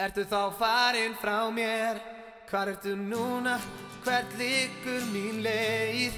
[0.00, 1.98] Ertu þá farin frá mér?
[2.48, 3.58] Hvar ertu núna?
[4.00, 6.16] Hvert liggur mín leið?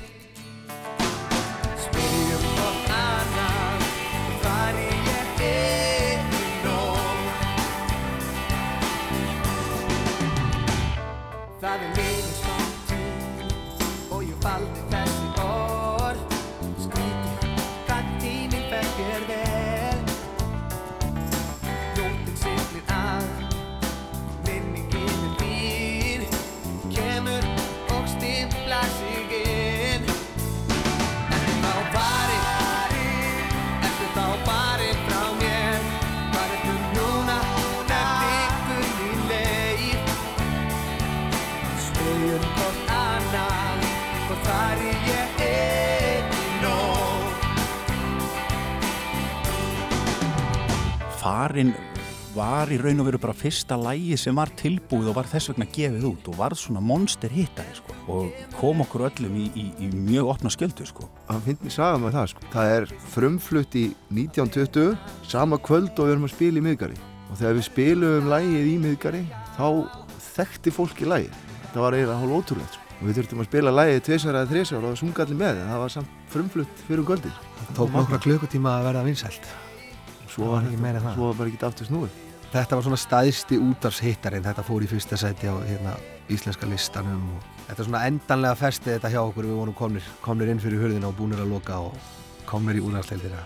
[51.22, 51.70] Farin
[52.34, 55.68] var í raun og veru bara fyrsta lægi sem var tilbúið og var þess vegna
[55.70, 59.90] gefið út og var svona monster hittari sko og kom okkur öllum í, í, í
[59.92, 61.06] mjög opna skjöldu sko.
[61.28, 62.46] hann finnst mér saga með það sko.
[62.56, 64.96] það er frumflutt í 1920
[65.30, 68.76] sama kvöld og við erum að spila í miðgari og þegar við spilum lægið í
[68.88, 69.66] miðgari þá
[70.32, 72.96] þekkti fólki lægið það var eiginlega hálf ótrúlegt sko.
[72.98, 75.74] og við þurftum að spila lægið tveisar eða þreisar og það var sungalli með en
[75.76, 77.44] það var samt frumflutt fyrir um kvöldið
[77.76, 79.52] Tók nokkra klukkutíma að verða vinsælt
[80.32, 81.16] svo var, ekki meira það.
[81.16, 82.20] svo var bara ekki aftur snúið
[82.52, 85.94] Þetta var svona staðsti útarshittarinn Þetta fór í fyrsta sæti á hérna,
[86.28, 90.52] íslenska listanum og Þetta er svona endanlega festið þetta hjá okkur Við vorum komnir, komnir
[90.52, 91.96] inn fyrir hurðina og búnir að loka og
[92.44, 93.40] komnir í úrnarsleildina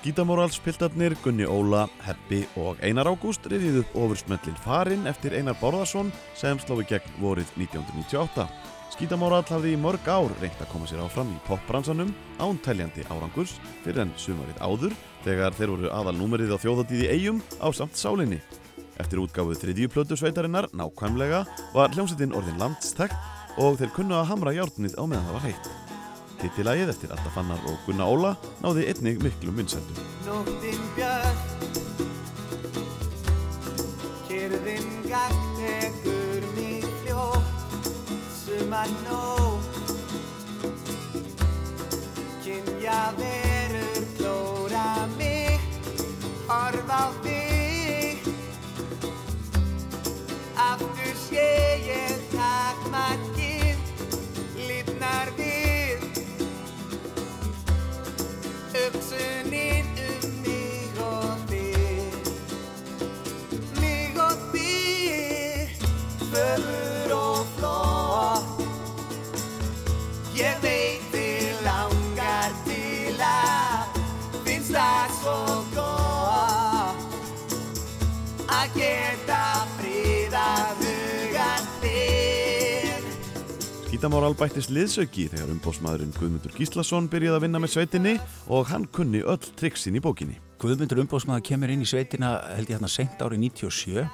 [0.00, 6.60] Skítamóralspiltarnir Gunni Óla, Heppi og Einar Ágúst riðið upp ofursmöllin Farin eftir Einar Bárðarsson sem
[6.62, 8.46] sló í gegn vorið 1998.
[8.94, 13.58] Skítamóral hafði í mörg ár reynt að koma sér áfram í popbransanum án teljandi árangurs
[13.84, 18.40] fyrir en sumarið áður þegar þeir voru aðal númerið á þjóðatíði eigum á samt sálinni.
[19.00, 21.44] Eftir útgáfuð þriðju plötu sveitarinnar, nákvæmlega,
[21.74, 23.16] var hljómsveitin orðin landstækt
[23.60, 25.70] og þeir kunnu að hamra járnið á meðan það var heitt.
[26.40, 28.30] Tittilægið eftir Alta Fannar og Gunna Óla
[28.64, 29.98] náði einnig miklum vinsældum.
[30.24, 31.40] Nóttin björn
[34.30, 37.92] Kyrðin gagtekur mig fljótt
[38.40, 39.94] Sumar nótt
[42.40, 43.49] Kynja verur
[46.50, 48.24] Horf á þig.
[50.58, 51.44] Aftur sé
[51.86, 53.78] ég takmarkið
[54.58, 56.02] Lifnar við.
[58.74, 59.99] Hugsunin
[84.00, 88.14] Skítamóral bættist liðsauki þegar umbósmaðurinn Guðmundur Gíslason byrjaði að vinna með sveitinni
[88.48, 90.38] og hann kunni öll triksin í bókinni.
[90.56, 94.06] Guðmundur umbóðsmaður kemur inn í sveitina held ég hérna sent árið 97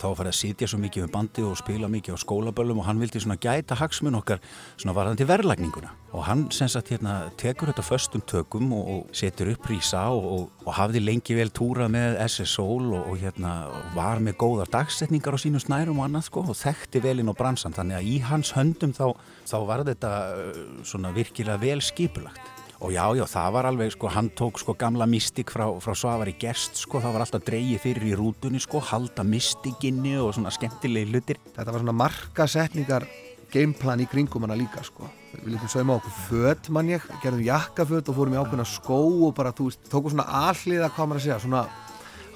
[0.00, 2.86] þá var farið að sitja svo mikið með bandi og spila mikið á skólaböllum og
[2.88, 4.40] hann vildi svona gæta hagsmun okkar
[4.80, 5.92] svona varðandi verðlagninguna.
[6.16, 10.28] Og hann sem sagt hérna tekur þetta föstum tökum og, og setur upp prísa og,
[10.34, 13.56] og, og hafði lengi vel túrað með SSOL og, og hérna
[13.96, 17.36] var með góðar dagsetningar á sínum snærum og annað sko og þekkti vel inn á
[17.36, 19.12] bransan þannig að í hans höndum þá,
[19.46, 24.08] þá var þetta uh, svona virkilega vel skipulagt Og já, já, það var alveg, sko,
[24.08, 28.06] hann tók sko gamla mystik frá, frá Svavari Gerst, sko, það var alltaf dreigið fyrir
[28.08, 31.40] í rútunni, sko, halda mystikinni og svona skemmtilegi hlutir.
[31.58, 33.04] Þetta var svona markasetningar
[33.52, 35.10] gameplan í kringum hana líka sko.
[35.34, 39.34] Við lítum sauma okkur föt mann ég, gerðum jakkaföt og fórum í ákveðna skó og
[39.36, 41.64] bara, þú veist, tókum svona alliða, hvað maður að segja, svona,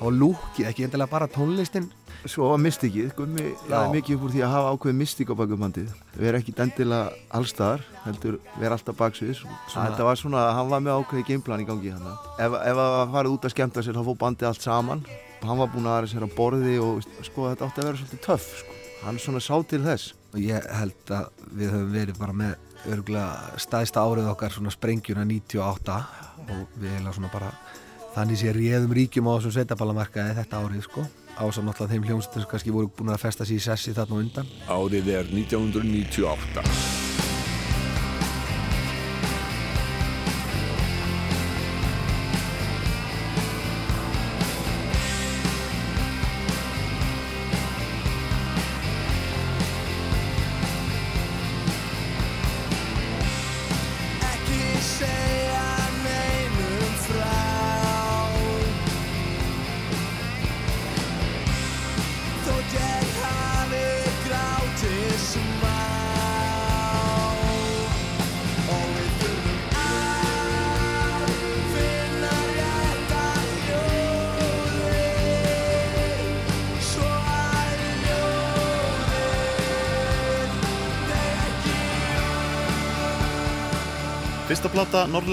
[0.04, 1.90] var lúkið, ekki endilega bara tónlistin.
[2.24, 5.60] Svo var mystikið, Gummi laði mikið upp úr því að hafa ákveðið mystik á bakum
[5.60, 5.90] bandið.
[6.14, 9.42] Við erum ekki endilega allstaðar, heldur við erum alltaf baksviðis
[9.74, 12.08] Þetta var svona, hann var með ákveðið gameplan í gangi hann
[12.40, 15.04] Ef, það farið út að skemmta sér, þá fór bandið allt saman.
[15.44, 18.24] Hann var búinn að aðra sér á borði og sko þetta átti að vera svolítið
[18.24, 18.78] töff sko.
[19.04, 20.14] Hann svona sá til þess.
[20.32, 22.54] Og ég held að við höfum verið bara með
[22.88, 25.98] örgulega staðista árið okkar svona sprengjuna 98
[26.44, 27.52] og við heila svona bara
[28.14, 31.04] þannig sé réðum ríkjum á þessum sveitaballamarkaði þetta árið sko.
[31.34, 34.52] ásað náttúrulega þeim hljómsveitum sem kannski voru búin að festa sér í sessi þarna undan
[34.70, 37.33] Árið er 1998.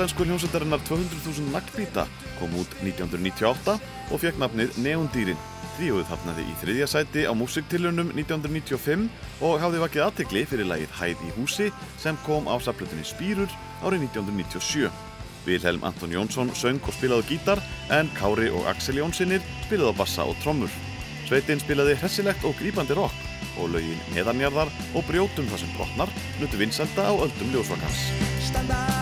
[0.01, 2.07] norrlensku hljómsveitarinnar 200.000 naglbíta
[2.39, 3.75] kom út 1998
[4.09, 5.38] og fekk nafnið Neondýrin.
[5.75, 9.06] Tríóið hafnaði í þriðja sæti á músiktilunum 1995
[9.45, 11.68] og hafði vakið aðtekli fyrir lagið Hæð í húsi
[12.01, 13.53] sem kom á saflutinni Spýrur
[13.86, 14.89] árið 1997.
[15.45, 17.62] Vilhelm Anton Jónsson söng og spilaði gítar
[17.94, 20.74] en Kári og Axel Jónsinnir spilaði bassa og trommur.
[21.30, 23.13] Sveitin spilaði hressilegt og grípandi rock
[23.62, 29.00] og lögin Neðanjarðar og Brjótum það sem brotnar nutu vinselda á öldum ljósvakans.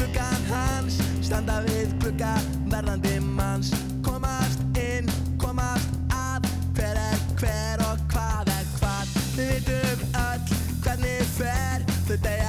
[0.00, 0.96] Klukkan hans.
[1.20, 2.32] Standa við klukka
[2.72, 3.68] verðandi manns.
[4.00, 6.48] Komast inn, komast að.
[6.78, 9.12] Hver er hver og hvað er hvað.
[9.36, 11.84] Við vitum öll hvernig fer.
[12.08, 12.39] Þau deyja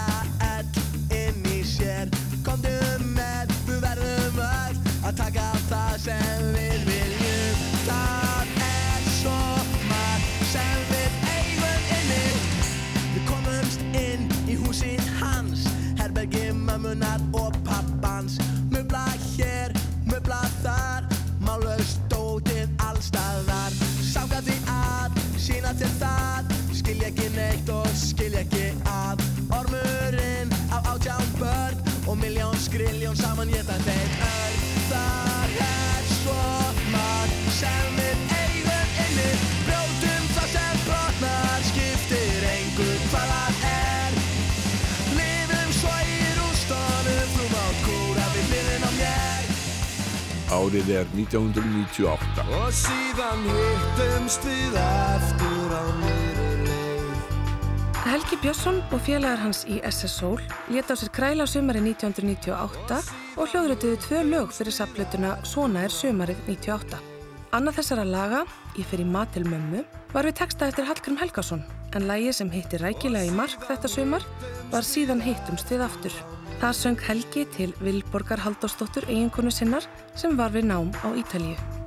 [50.72, 52.44] Árið er 1998.
[52.56, 60.16] Og síðan hittumst við aftur á nýri leið Helgi Björnsson og félagar hans í SS
[60.22, 60.40] Soul
[60.72, 63.02] leta á sér kræla á sumari 1998
[63.36, 67.04] og hljóðrötuðu tvö lög fyrir saflutuna Svona er sumarið 98.
[67.52, 68.46] Annað þessara laga,
[68.80, 69.84] Ég fer í mat til mömmu,
[70.16, 74.24] var við texta eftir Hallgrim Helgason en lagi sem hitti rækilega í mark þetta sumar
[74.72, 76.16] var síðan hittumst við aftur.
[76.62, 81.81] Það söng Helgi til Vilborgar Halldórsdóttur eiginkonu sinnar sem var við nám á Ítalíu.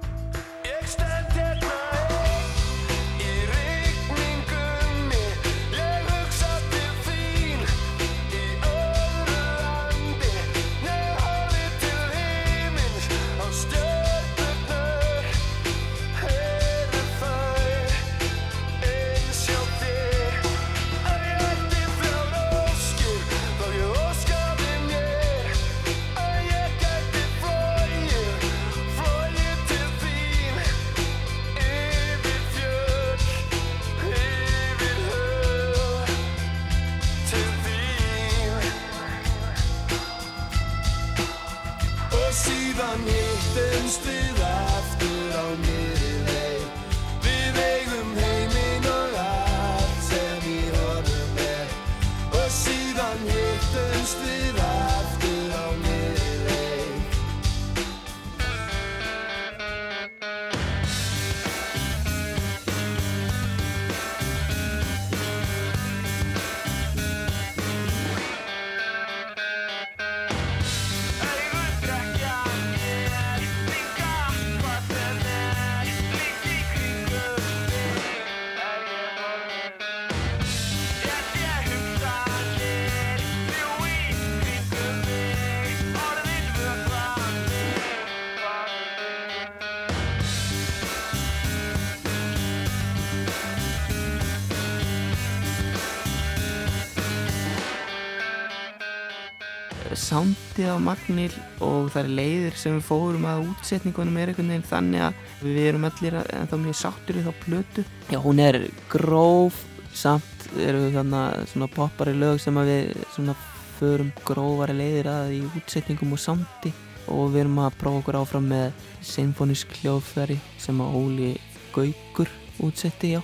[100.65, 104.69] Soundið á Magnil og það er leiðir sem við fórum að útsetningunum er einhvern veginn
[104.69, 107.85] þannig að við erum allir að- ennþá mjög sáttur í þá plötu.
[108.11, 109.55] Já, hún er gróf
[109.93, 113.35] samt eru þannig svona poppari lög sem að við svona
[113.79, 116.73] förum grófari leiðir að í útsetningum og soundi
[117.09, 121.37] og við erum að prófa okkur áfram með symfónisk hljóðfæri sem að Óli
[121.75, 122.29] Gaukur
[122.63, 123.21] útsetti, já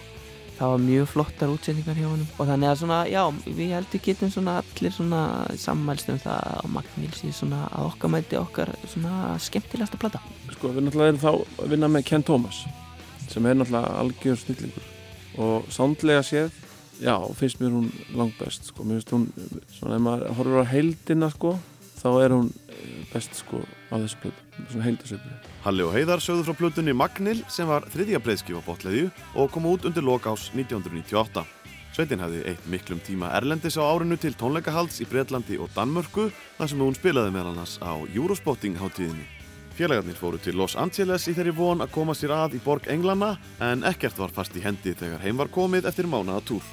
[0.61, 2.29] það var mjög flottar útsetningar hjá honum.
[2.37, 5.21] Og þannig að svona, já, við heldur getum svona allir svona
[5.63, 10.21] sammælst um það að Magnils er svona að okkar mæti okkar svona skemmtilegasta plata.
[10.53, 12.65] Sko, við náttúrulega erum þá að vinna með Ken Thomas
[13.31, 14.91] sem er náttúrulega algjör snillingur.
[15.41, 16.53] Og sándlega séð
[17.01, 17.89] já, finnst mér hún
[18.19, 19.29] langt best sko, mér finnst hún,
[19.73, 21.55] svona ef maður horfur á heildina sko,
[22.03, 22.51] þá er hún
[23.13, 27.69] best sko á þessu plötu svona heildasöfni Halli og Heiðar sögðu frá plötunni Magnil sem
[27.69, 31.45] var þriðja breyðskif á botleðju og kom út undir lokás 1998.
[31.91, 36.71] Sveitin hefði eitt miklum tíma erlendis á árinu til tónleikahalds í Breitlandi og Danmörku þar
[36.71, 39.27] sem hún spilaði meðal annars á Eurospotting hátíðinni.
[39.75, 43.35] Félagarnir fóru til Los Angeles í þeirri von að koma sér að í borg Englana
[43.65, 46.71] en ekkert var fast í hendi þegar heim var komið eftir mánaða túr.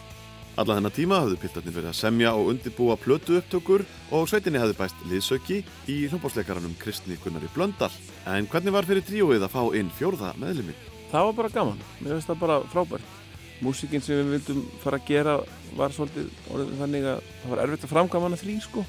[0.57, 4.73] Alla þennan tíma hafðu piltarnir verið að semja og undirbúa plötu upptökur og sveitinni hefði
[4.79, 5.59] bæst liðsauki
[5.93, 7.91] í hljómbásleikaranum Kristni Gunnari Blöndal.
[8.25, 10.73] En hvernig var fyrir tríóið að fá inn fjórða meðlumi?
[11.11, 13.13] Það var bara gaman, mér finnst það bara frábært.
[13.61, 15.35] Músikinn sem við vildum fara að gera
[15.77, 18.85] var svolítið orðið þannig að það var erfitt að framkama hana þrý sko.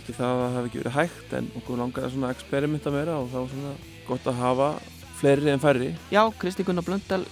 [0.00, 3.18] Ekki það að það hefði ekki verið hægt en okkur langaði svona að experimenta meira
[3.20, 3.76] og það var svona
[4.08, 4.72] gott að hafa
[5.20, 5.92] fleiri en færri.
[6.08, 7.22] Já, Kristi Gunnar Blöndal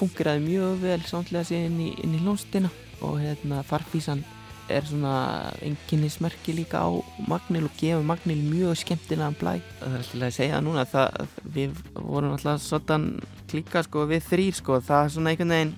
[0.00, 2.72] fungeraði mjög vel samtlega sér inn í, inn í hljónstina
[3.04, 4.24] og hérna farfísan
[4.68, 6.90] er svona enginnismerki líka á
[7.28, 9.60] Magnil og gefur Magnil mjög skemmtilegan blæ.
[9.80, 12.98] Það er alltaf að segja núna það, við vorum alltaf svona
[13.46, 14.80] klíka sko við þrýr sko.
[14.80, 15.74] Það er svona einhvern veginn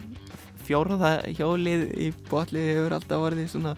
[0.68, 3.74] fjórða hjólið í botlið hefur alltaf verið svona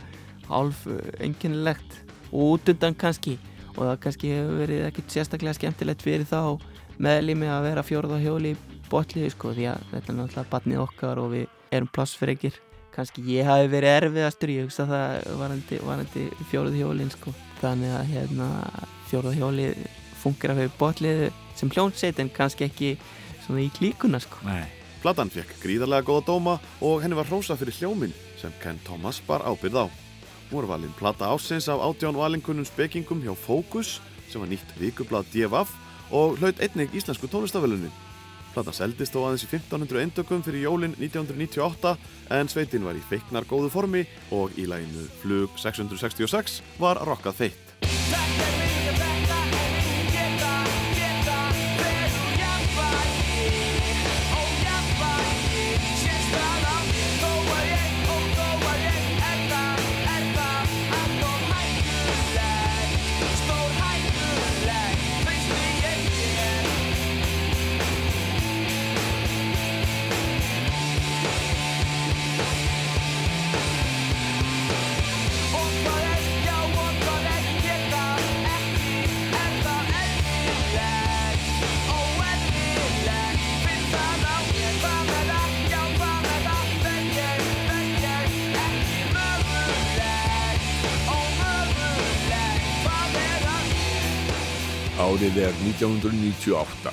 [0.50, 0.87] hálf
[1.23, 3.37] enginnilegt og út undan kannski
[3.76, 6.59] og það kannski hefur verið ekkert sérstaklega skemmtilegt fyrir þá
[7.00, 8.59] meðlými að vera fjórða hjóli í
[8.90, 12.59] botlið sko því að þetta er náttúrulega batnið okkar og við erum plássfrekir
[12.94, 17.35] kannski ég hafi verið erfiðastur ég hugsa það varandi, varandi fjóruð hjólin sko.
[17.61, 18.49] þannig að hérna,
[19.11, 19.70] fjóruð hjóli
[20.20, 21.25] funkar að fyrir botlið
[21.59, 22.94] sem hljónseit en kannski ekki
[23.44, 24.40] svona í klíkuna sko.
[25.00, 29.44] Platan fekk gríðarlega góða dóma og henni var hrósa fyrir hljóminn sem Ken Thomas bar
[29.44, 29.87] ábyrð á.
[30.50, 35.28] Hún var valinn plata ásins af átján valingunum spekingum hjá Focus sem var nýtt vikublad
[35.32, 35.73] DFF
[36.11, 37.92] og hlaut einnig íslensku tónlistafölunin.
[38.54, 41.95] Platan seldist þó aðeins í 1500 eindökum fyrir jólinn 1998
[42.38, 48.70] en sveitin var í feiknar góðu formi og í læginu Flug 666 var rockað feitt.
[95.00, 96.90] Árið er 1998.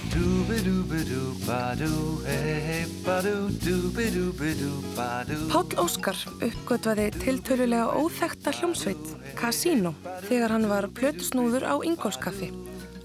[5.52, 9.92] Páll Óskar uppgötvaði tiltölulega óþekta hljómsveit, Casino,
[10.30, 12.48] þegar hann var plötusnúður á Ingolskaffi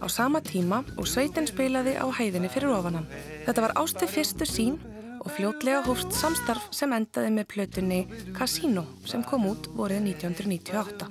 [0.03, 3.11] á sama tíma og sveitin spilaði á hæðinni fyrir ofanan.
[3.47, 4.79] Þetta var ásti fyrstu sín
[5.23, 8.01] og fljótlega hófst samstarf sem endaði með plötunni
[8.39, 11.11] Casino sem kom út vorið 1998.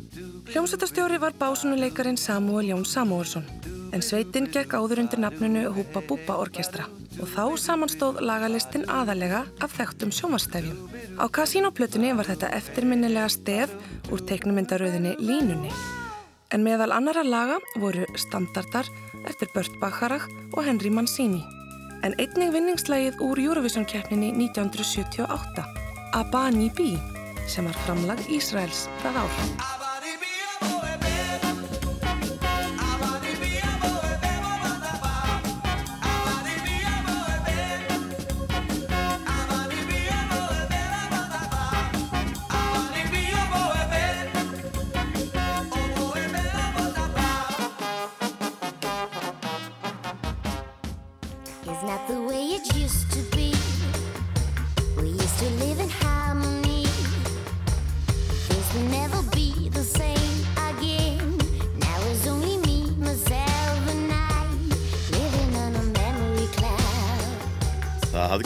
[0.52, 3.48] Hljómsveitastjóri var básunuleikarin Samuel Jón Samuelsson
[3.92, 6.88] en sveitin gekk áður undir nafnunu Húpa Búpa Orkestra
[7.20, 10.78] og þá samanstóð lagalistin aðalega af þekktum sjómanstefjum.
[11.20, 13.74] Á Casino-plötunni var þetta eftirminnilega stef
[14.12, 15.74] úr teiknumyndaröðinni Línunni
[16.52, 18.88] en meðal annara laga voru standardar
[19.30, 21.42] eftir Bört Bacharach og Henry Mancini.
[22.02, 25.68] En einnig vinningslægið úr Eurovision-keppninni 1978,
[26.18, 26.96] Abani B,
[27.48, 29.81] sem var framlag Ísraels það ár.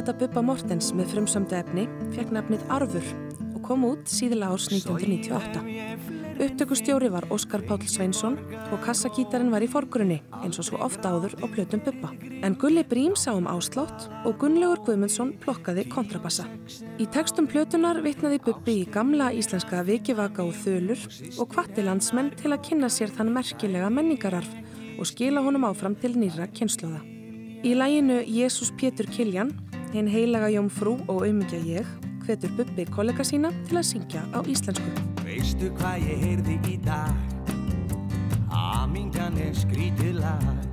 [0.00, 1.82] sólóplata Bubba Mortens með frumsamdu efni
[2.14, 3.04] fekk nafnið Arfur
[3.52, 5.60] og kom út síðla árs 1998.
[6.40, 8.38] Upptökustjóri var Óskar Páll Sveinsson
[8.72, 12.14] og kassakítarinn var í forgrunni eins og svo ofta áður á plötum Bubba.
[12.40, 16.48] En Gulli Brím sá um áslátt og Gunnlaugur Guðmundsson plokkaði kontrabassa.
[16.96, 22.54] Í textum plötunar vitnaði Bubbi í gamla íslenska vikivaka og þölur og hvatti landsmenn til
[22.54, 24.48] að kynna sér þann merkilega menningararf
[24.96, 27.04] og skila honum áfram til nýra kynnslóða.
[27.60, 29.52] Í læginu Jésús Pétur Kiljan,
[29.94, 31.90] hinn heilaga jómfrú og auðmyggja ég,
[32.26, 34.90] hvetur Bubbi kollega sína til að syngja á íslensku.
[35.24, 37.30] Veistu hvað ég heyrði í dag?
[38.50, 40.64] Amingan er skrítið lag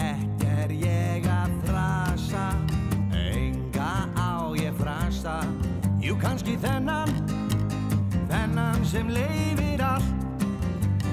[0.00, 2.48] Ekki er ég að frasa
[3.14, 5.36] Enga á ég frasa
[6.02, 7.12] Jú kannski þennan
[8.26, 10.46] Þennan sem leifir allt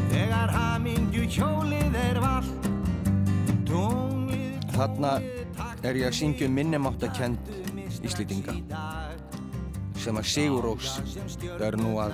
[0.09, 2.49] Þegar hamingju hjólið er vall
[3.69, 5.38] Tunglið Þarna
[5.83, 7.53] er ég að syngja um minnumáttakend
[8.05, 8.55] Íslýtinga
[9.99, 10.99] sem að Sigur Rós
[11.59, 12.13] er nú að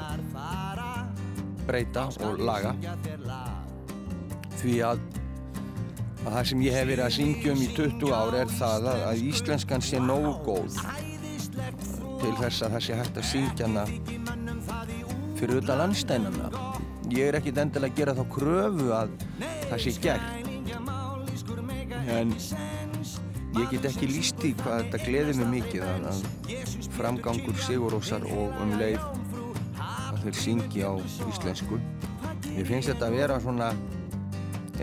[1.65, 2.73] breyta og laga.
[4.59, 5.01] Því að,
[6.25, 9.03] að það sem ég hef verið að syngja um í 20 ár er það að,
[9.11, 10.79] að íslenskan sé nógu góð
[12.21, 13.85] til þess að það sé hægt að syngja hana
[15.35, 16.49] fyrir utan landsteinana.
[17.13, 19.13] Ég er ekkit endilega að gera þá kröfu að
[19.69, 20.29] það sé gert.
[22.15, 22.33] En
[23.55, 28.57] ég get ekki líst í hvað þetta gleði mig mikið að, að framgangur Sigurósar og
[28.63, 28.99] um leið
[29.79, 30.93] að þeir syngi á
[31.29, 31.79] íslensku.
[32.55, 33.69] Ég finnst þetta að vera svona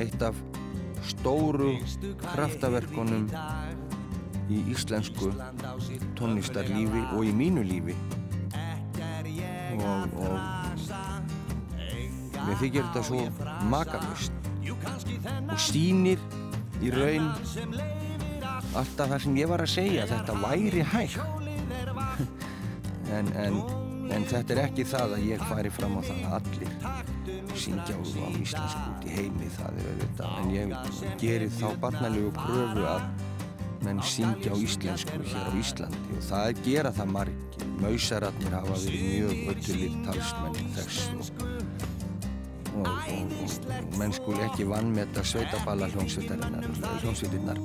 [0.01, 0.39] eitt af
[1.05, 1.75] stóru
[2.23, 3.29] kraftaverkunum
[4.53, 5.33] í íslensku
[6.19, 7.97] tónlistarlífi og í mínu lífi
[9.79, 10.39] og, og
[12.47, 13.23] mér þykir þetta svo
[13.73, 14.33] makalust
[14.73, 16.21] og sýnir
[16.83, 17.29] í raun
[18.79, 21.19] alltaf það sem ég var að segja þetta væri hægt.
[23.13, 23.59] En, en,
[24.15, 26.71] en þetta er ekki það að ég fari fram á það að allir
[27.63, 30.39] syngja á, á íslensku út í heimi það er auðvitað.
[30.41, 30.67] En ég
[31.21, 33.07] gerir þá barnalegu pröfu að
[33.83, 36.05] menn syngja á íslensku hér á Íslandi.
[36.17, 37.69] Og það er gera það margir.
[37.83, 41.11] Mausararnir hafa verið mjög öllulir talsmenn þess.
[41.19, 41.53] Og
[42.77, 43.33] og, og,
[43.93, 46.69] og menn skul ekki vannmeta sveitaballa hljómsveitarinnar
[47.03, 47.61] hljómsveitinnar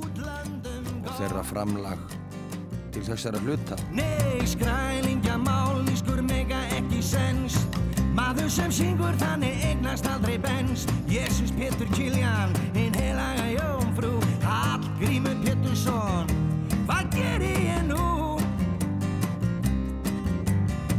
[1.07, 2.15] og þeirra framlag
[2.93, 3.77] til þessara hluta.
[3.95, 7.59] Nei, skrælingja mállískur mega ekki sens.
[8.17, 10.87] Maður sem syngur þannig eignast aldrei bens.
[11.11, 16.31] Jésús Pétur Kiljan, hinn heilaga jómfrú Hallgrímur Pétursson,
[16.87, 18.39] hvað gerir ég nú?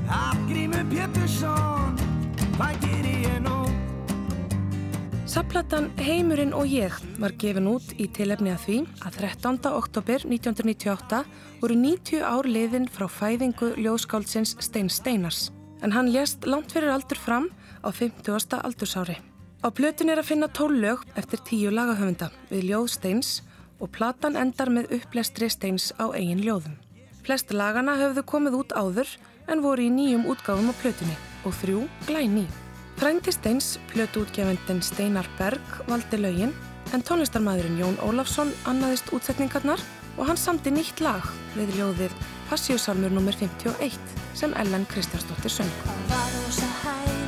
[0.09, 1.78] Hallgrímur Pétursson,
[5.29, 9.59] Sapplatan Heimurinn og ég var gefin út í tilefni að því að 13.
[9.77, 11.19] oktober 1998
[11.61, 15.51] voru 90 ár liðin frá fæðingu ljóðskáldsins Stein Steinars
[15.85, 17.51] en hann lést langt fyrir aldur fram
[17.85, 18.57] á 50.
[18.57, 19.19] aldursári.
[19.61, 23.33] Á plötun er að finna tól lög eftir tíu lagahöfunda við ljóð Steins
[23.85, 26.79] og platan endar með upplestri steins á eigin ljóðum.
[27.21, 29.12] Flest lagana höfðu komið út áður
[29.45, 32.47] en voru í nýjum útgáfum á plötunni og þrjú glæni.
[32.99, 36.51] Frændi Steins, plötuútgefendin Steinar Berg, valdi lögin
[36.91, 39.79] en tónlistarmæðurinn Jón Ólafsson annaðist útsetningarnar
[40.17, 41.23] og hann samti nýtt lag
[41.55, 42.19] við ljóðið
[42.51, 43.39] Passíusalmur nr.
[43.39, 44.03] 51
[44.35, 47.28] sem Ellen Kristjánsdóttir söng.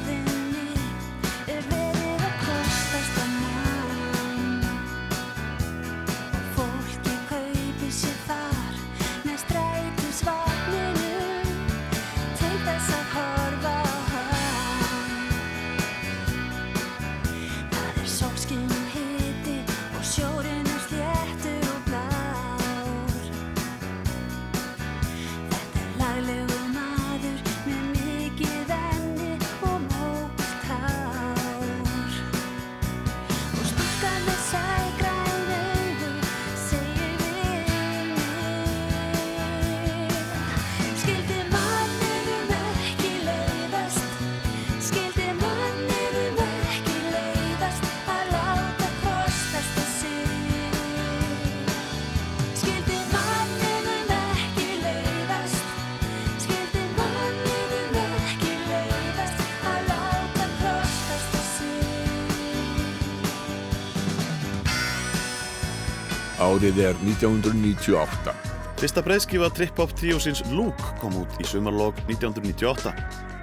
[66.51, 68.33] Árið er 1998.
[68.81, 72.91] Fyrsta breyðskifa trip-hop tríósins Luke kom út í sumarlog 1998.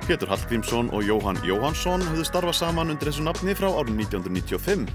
[0.04, 4.90] Pétur Hallgrímsson og Jóhann Jóhannsson höfðu starfað saman undir þessu nafni frá árið 1995.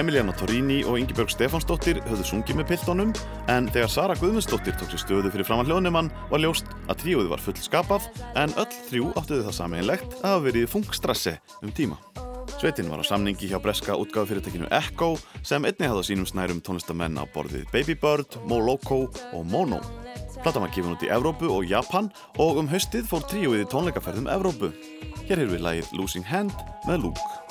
[0.00, 3.14] Emiliana Torini og Ingibjörg Stefansdóttir höfðu sungið með piltónum
[3.52, 7.44] en þegar Sara Guðmundsdóttir tók sér stöðu fyrir framann hljóðnumann var ljóst að tríóði var
[7.44, 12.00] full skapað en öll þrjú áttuðu það sameinlegt að hafa verið í fungstrassi um tíma.
[12.64, 17.28] Sveitin var á samningi hjá breska útgáðufyrirtekinu Echo sem einnig hafði sínum snærum tónlistamenn á
[17.28, 19.02] borðið Baby Bird, Moloko
[19.36, 19.82] og Mono.
[20.40, 22.08] Platan var gefin út í Evrópu og Japan
[22.40, 24.72] og um haustið fór tríóið í tónleikaferðum Evrópu.
[25.28, 26.56] Hér hefur við lagið Losing Hand
[26.88, 27.43] með Luke.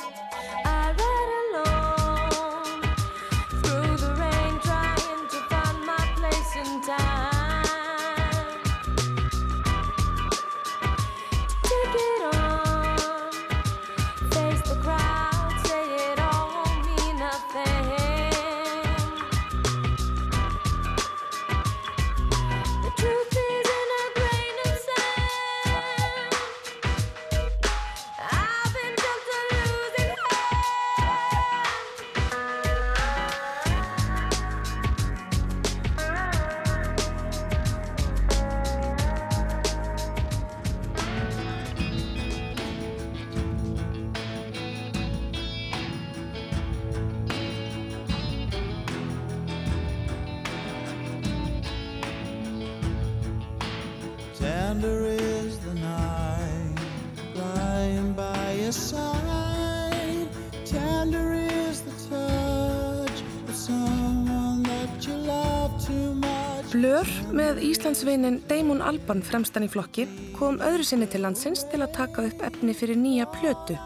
[68.84, 70.04] Damon Alban fremstan í flokki
[70.36, 73.78] kom öðru sinni til landsins til að taka upp efni fyrir nýja plötu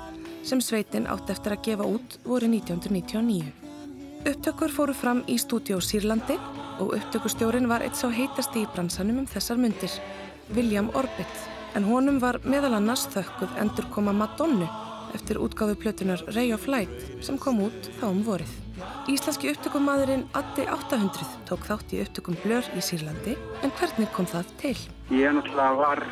[0.47, 3.51] sem sveitin átt eftir að gefa út voru 1999.
[4.25, 6.39] Upptökur fóru fram í stúdíó Sýrlandi
[6.81, 9.93] og upptökustjórin var eitt sá heitasti í bransanum um þessar myndir,
[10.57, 11.45] William Orbit,
[11.77, 14.65] en honum var meðal annars þökkuð endurkoma Madonnu
[15.15, 18.51] eftir útgáfu plötunar Ray of Light sem kom út þá um vorið.
[19.07, 24.51] Íslenski upptökumadurinn Addi 800 tók þátt í upptökum Blur í Sýrlandi, en hvernig kom það
[24.61, 24.75] til?
[25.15, 26.03] Ég náttúrulega var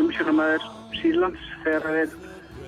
[0.00, 2.16] umsjónamæður Sýrlands þegar þeir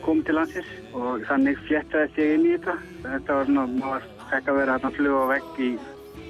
[0.04, 2.76] kom til landsins og þannig fléttaðist ég inn í þetta.
[3.06, 5.70] Þetta var svona, maður fekk að vera þarna flug á vegg í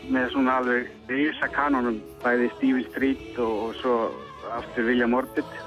[0.09, 3.97] með svona alveg risa kanonum, bæði Stevie Street og, og svo
[4.57, 5.59] aftur William Orbit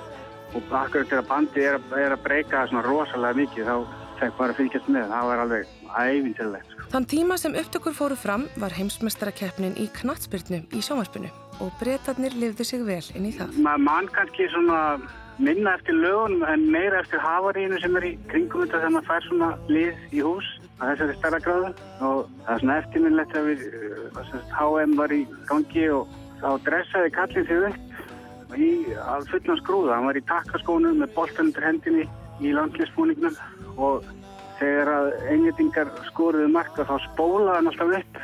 [0.55, 3.75] og akkurat þegar bandi er, er að breyka svona rosalega mikið þá
[4.21, 6.73] fekk bara fylgjast með, það var alveg ævintilegt.
[6.73, 6.89] Sko.
[6.91, 12.67] Þann tíma sem upptökur fóru fram var heimsmestarakeppnin í knattspyrnu í sjónvarpinu og breytarnir lifðu
[12.67, 13.57] sig vel inn í það.
[13.65, 14.81] maður mann kannski svona
[15.41, 19.27] minna eftir lögunum en meira eftir hafarínu sem er í kringum þetta þegar maður fær
[19.27, 20.49] svona lið í hús
[20.81, 21.71] að þessari stærra gráðu
[22.07, 23.63] og það er svona eftirminnlegt að við
[24.57, 28.00] HM var í gangi og þá dressaði kallin sig upp
[28.57, 32.07] í að fullan skrúða hann var í takkaskónu með boltan undir hendinni
[32.41, 33.37] í landlisbúningnum
[33.77, 34.07] og
[34.59, 38.21] þegar að engetingar skoruðu marka þá spólaði hann alltaf upp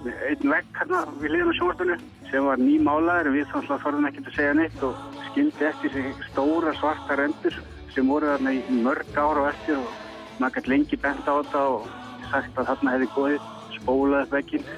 [0.00, 1.96] einn vegg hérna við liðum á sjónvarpinu
[2.30, 6.22] sem var nýmálaður við þannig að þorðum ekki að segja neitt og skildi eftir sig
[6.30, 7.58] stóra svarta rendur
[7.94, 11.64] sem voru þarna í mörg ára á eftir og maður gæti lengi bent á þetta
[11.74, 11.90] og
[12.30, 14.70] sagt að þarna hefði góðið spólað upp vegginn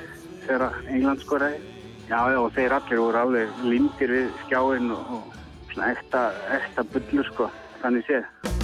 [0.47, 1.72] þegar England skoraði.
[2.13, 6.27] Já, já, og þeir allir voru alveg lindir við skjáin og, og svona ekta,
[6.59, 7.49] ekta bullur, sko,
[7.81, 8.62] þannig séð.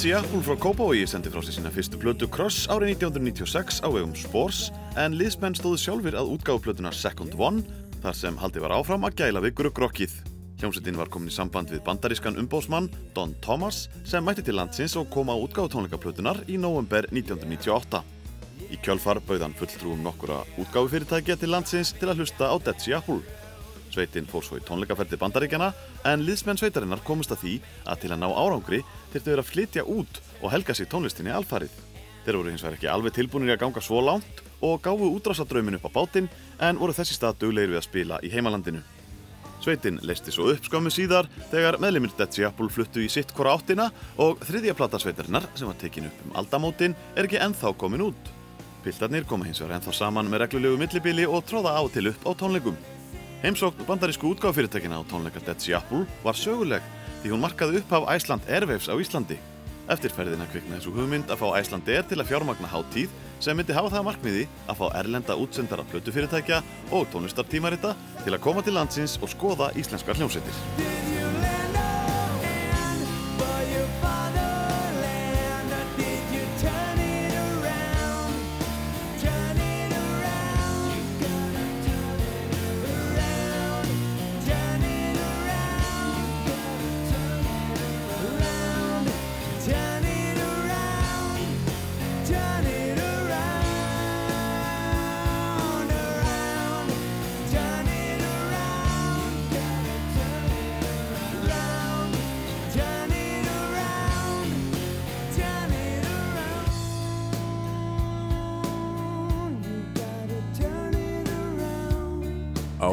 [0.00, 3.82] Hljómsveitin Dead Sea Apple frá Kópavogi sendi frá sér sína fyrstu plötu Cross árið 1996
[3.84, 7.60] á vegum Spores en liðsmenn stóðu sjálfur að útgáfu plötuna Second One
[8.00, 10.14] þar sem haldið var áfram að gæla við gruggrokkið.
[10.62, 15.10] Hljómsveitin var komin í samband við bandarískan umbóðsmann Don Thomas sem mætti til landsins og
[15.12, 18.00] kom á útgáfu tónleikaplötunar í november 1998.
[18.72, 23.02] Í kjölfar bauðan fulltrúum nokkura útgáfu fyrirtækja til landsins til að hlusta á Dead Sea
[23.02, 23.20] Apple.
[23.90, 25.72] Sveitin fór svo í tónleikaferði bandaríkjana
[26.06, 27.54] en liðsmenn sveitarinnar komust að því
[27.90, 31.74] að til að ná árangri þyrftu þeir að flytja út og helga sig tónlistinni alfarið.
[32.24, 35.88] Þeir voru hins vegar ekki alveg tilbúinir að ganga svo langt og gáfu útrásadraumin upp
[35.88, 38.82] á bátinn en voru þessi stað duglegir við að spila í heimalandinu.
[39.60, 43.56] Sveitin leisti svo upp skömmu síðar þegar meðlimir Dead Sea Apple fluttu í sitt hvora
[43.58, 48.06] áttina og þriðja plata sveitarinnar sem var tekin upp um aldamótin er ekki ennþá komin
[48.08, 48.32] út.
[48.84, 52.32] Piltarnir koma hins vegar ennþá saman með reglulegu millibili og tróða á til upp á
[52.32, 52.78] tónleikum.
[53.40, 56.84] Heimsókn bandarísku útgáðfyrirtækina á tónleika Dead Sea Apple var söguleg
[57.22, 59.38] því hún markaði upphaf Iceland Airwaves á Íslandi.
[59.88, 63.72] Eftir ferðina kviknaði þessu hugmynd að fá Iceland Air til að fjármagna hátíð sem myndi
[63.72, 66.60] hafa það að markmiði að fá erlenda útsendara plötufyrirtækja
[66.92, 67.94] og tónlistartímarita
[68.26, 71.09] til að koma til landsins og skoða íslenskar hljómsveitir.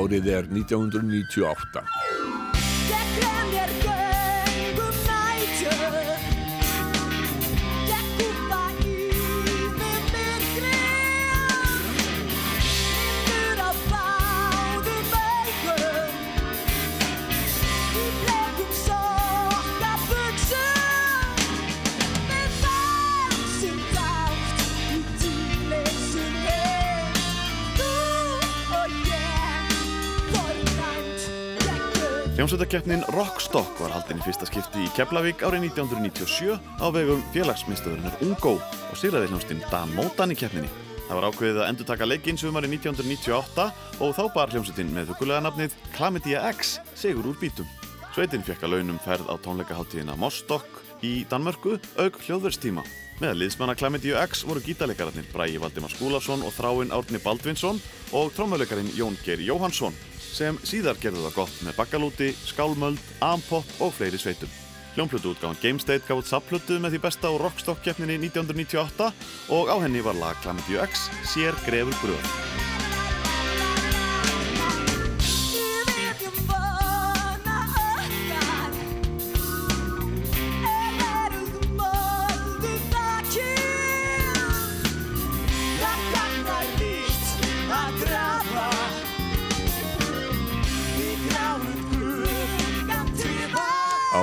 [0.08, 1.82] Árið er 1998.
[1.84, 2.07] Ég
[32.38, 38.19] gegn Hljómsveitakeppnin Rockstock var haldin í fyrsta skipti í Keflavík árið 1997 á vegum félagsmiðstöðurinnar
[38.21, 40.69] Ungó og sýraði hljómsdinn Dan Mótan í keppninni.
[41.08, 43.65] Það var ákveðið að endurtaka leikinn sumari 1998
[44.06, 47.65] og þá bar hljómsveitin með hugulega nafnið Chlamydia X sigur úr bítum.
[48.13, 52.84] Sveitin fekk að launum ferð á tónleikaháttíðina Mosstock í Danmörku auk hljóðverstíma.
[53.17, 57.82] Með liðsmanna Chlamydia X voru gítarleikararnir Bræi Valdimar Skúlason og Þráinn Árni Baldvinsson
[58.13, 59.97] og trómuleikarinn Jón Geir Jóhansson
[60.34, 64.52] sem síðar gerðu það gott með Baggalúti, Skálmöld, Ampop og fleiri sveitum.
[64.98, 69.12] Hljómplötu útgáðan Game State gaf út sapplötu með því besta á Rockstock-keppninni 1998
[69.54, 72.87] og á henni var lag Chlamydia X Sér grefur gröð.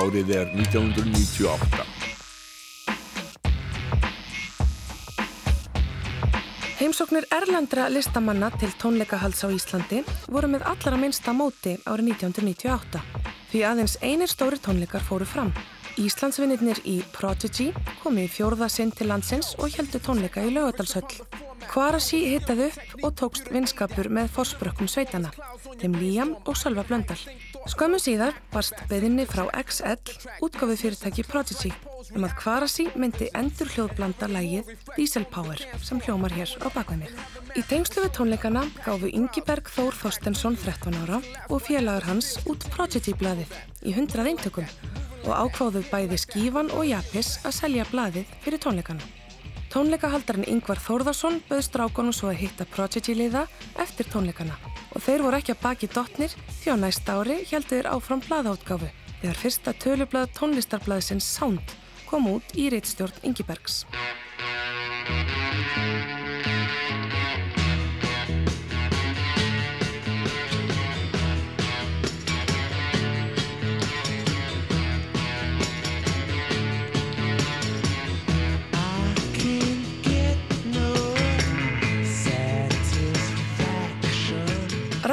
[0.05, 1.85] Árið er 1998.
[6.77, 13.01] Heimsóknir erlendra listamanna til tónleikahalds á Íslandi voru með allra minnsta móti árið 1998
[13.49, 15.49] því aðeins einir stóri tónleikar fóru fram.
[15.97, 17.71] Íslandsvinnirnir í Prodigy
[18.03, 21.23] komi í fjórða sinn til landsins og heldu tónleika í laugadalshöll.
[21.71, 25.33] Kvarasi hittaði upp og tókst vinskapur með fórsprökkum sveitana,
[25.79, 27.17] þeim Líam og Sölva Blöndal.
[27.65, 29.97] Skömmu síðar barst beðinni frá XL
[30.45, 31.71] útgáfið fyrirtæki Prodigy
[32.13, 37.17] um að Kvarasi myndi endur hljóðblanda lægið Diesel Power sem hljómar hér á bakveð mig.
[37.57, 43.17] Í tengslu við tónleikana gáfu Ingiberg Þór Þorstensson 13 ára og félagur hans út Prodigy
[43.17, 44.69] blaðið í 100 eintökum
[45.25, 49.24] og ákváðu bæði skífan og Japis að selja blaðið fyrir tónleikana.
[49.75, 53.41] Tónleikahaldarinn Yngvar Þórðarsson bauð strákonum svo að hitta Prodigy liða
[53.83, 54.55] eftir tónleikana
[54.95, 58.87] og þeir voru ekki að baki dotnir því á næsta ári heldur þeir áfram blaðáttgáfu
[59.19, 61.75] þegar fyrsta tölublað tónlistarblaðsins Sound
[62.07, 63.83] kom út í reittstjórn Ingibergs.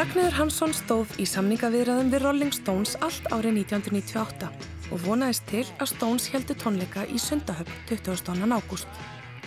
[0.02, 4.48] Ragnhildur Hansson stóð í samningaviðræðum við Rolling Stones allt árið 1998
[4.90, 8.50] og vonaðist til að Stones heldur tónleika í Sundahöfn 20.
[8.50, 8.98] ágúst.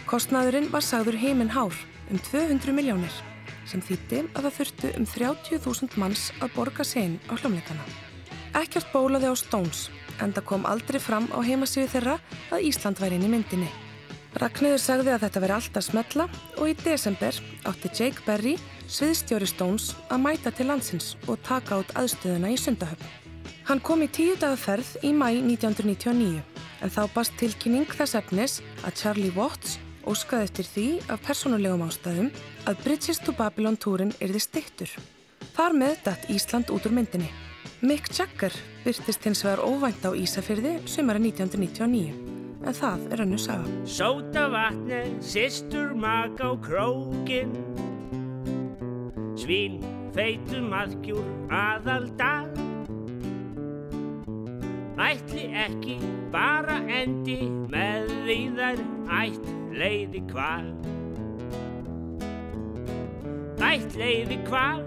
[0.07, 1.75] Kostnaðurinn var sagður heiminn hár
[2.07, 3.17] um 200 miljónir
[3.67, 7.83] sem þýtti að það þurftu um 30.000 manns að borga sen á hljómleikana.
[8.55, 9.89] Ekkert bólaði á Stones
[10.23, 12.15] en það kom aldrei fram á heimasíðu þeirra
[12.55, 13.67] að Ísland væri inn í myndinni.
[14.39, 18.55] Ragnhildur sagði að þetta veri alltaf smetla og í desember átti Jake Berry,
[18.91, 23.07] sviðstjóri Stones, að mæta til landsins og taka át aðstöðuna í Sundahöfn.
[23.65, 26.43] Hann kom í tíu dagaferð í mæ 1999
[26.85, 32.29] en þá bast tilkynning þess efnis að Charlie Watts óskaði eftir því af persónulegum ástæðum
[32.69, 34.91] að Bridges to Babylon túrin yrði stittur.
[35.55, 37.31] Þar með dætt Ísland út úr myndinni.
[37.81, 38.53] Mick Jagger
[38.85, 42.13] byrtist hins vegar óvænt á Ísafyrði sumari 1999
[42.65, 43.65] en það er önnu saga.
[43.85, 47.53] Sóta vatni, sýstur mag á krókin
[49.35, 49.81] Svín,
[50.15, 52.55] feitum aðgjúr, aðal dag
[54.95, 55.95] Ætli ekki
[56.31, 57.37] bara endi
[57.71, 58.81] með því þær
[59.17, 60.69] ætt leiði hval.
[63.59, 64.85] Ætt leiði hval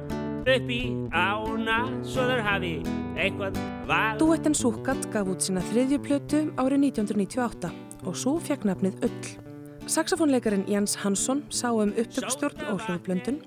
[0.48, 0.80] upp í
[1.12, 2.72] ána svo þar hafi
[3.18, 4.16] eitthvað val.
[4.22, 7.74] Duetten Súkat gaf út sína þriðju plötu árið 1998
[8.08, 9.47] og svo fekk nafnið Ull.
[9.88, 13.38] Saxofónleikarin Jens Hansson sá um upptökstjórn og hljóðblöndun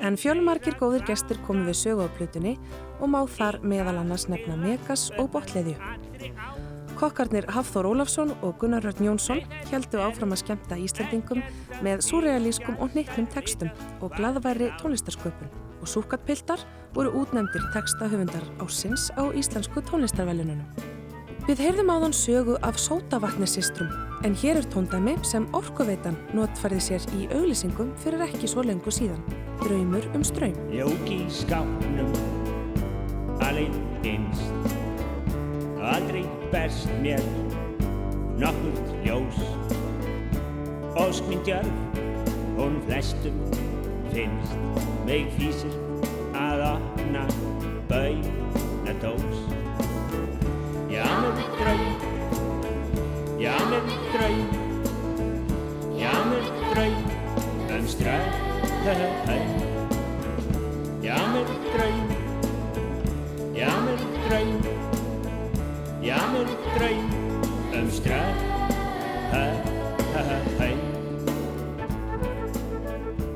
[0.00, 2.54] en fjölmarkir góðir gestir komu við sögu á plötunni
[3.04, 5.76] og má þar meðal annars nefna Megas og Botleðju.
[6.96, 11.44] Kokkarnir Hafþór Ólafsson og Gunnar Rörn Jónsson heldu áfram að skemta Íslandingum
[11.84, 13.68] með súrealískum og nýttum textum
[14.00, 16.64] og gladværi tónlistarsköpun og súkatpiltar
[16.96, 21.03] voru útnefndir textahöfundar ásins á íslensku tónlistarvelununum.
[21.44, 23.90] Við heyrðum áðan sögu af sótavatnisistrum
[24.24, 29.20] en hér er tóndæmi sem orkuveitan notfærði sér í auglýsingum fyrir ekki svo lengu síðan.
[29.60, 30.56] Draumur um ströym.
[30.72, 32.08] Jók í skápnum
[33.44, 33.76] Alinn
[34.08, 34.72] innst
[35.84, 37.20] Aldrei berst mér
[38.40, 39.42] Nokkurt ljós
[40.96, 41.68] Óskminn djörf
[42.56, 43.36] Hún flestum
[44.14, 44.56] finnst
[45.04, 45.76] Mig fýsir
[46.32, 47.28] að opna
[47.92, 49.63] Bauna dós
[50.90, 51.94] Já með draum.
[53.40, 54.48] Já með draum.
[55.98, 57.04] Já með draum.
[57.74, 58.32] Um ströym
[61.04, 62.08] Já með draum.
[63.54, 64.66] Já með draum.
[66.04, 67.14] Já með draum.
[67.74, 68.44] Um ströym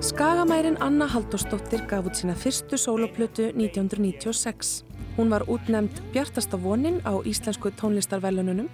[0.08, 4.87] Skagamærin Anna Halldórsdóttir gaf út sína fyrstu sóloplötu 1996.
[5.18, 8.68] Hún var útnefnd Bjartasta vonin á Íslensku tónlistarvelununum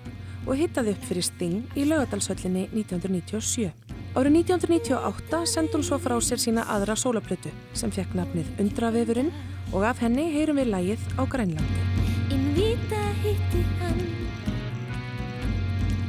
[0.45, 3.73] og hittaði upp fyrir Sting í laugadalsöllinni 1997.
[4.13, 9.33] Árið 1998 sendi hún svo frá sér sína aðra sóloplötu sem fekk nafnið Undravefurinn
[9.73, 11.81] og af henni heyrum við lægið á Grænlandi.
[12.37, 14.05] Invita hitti hann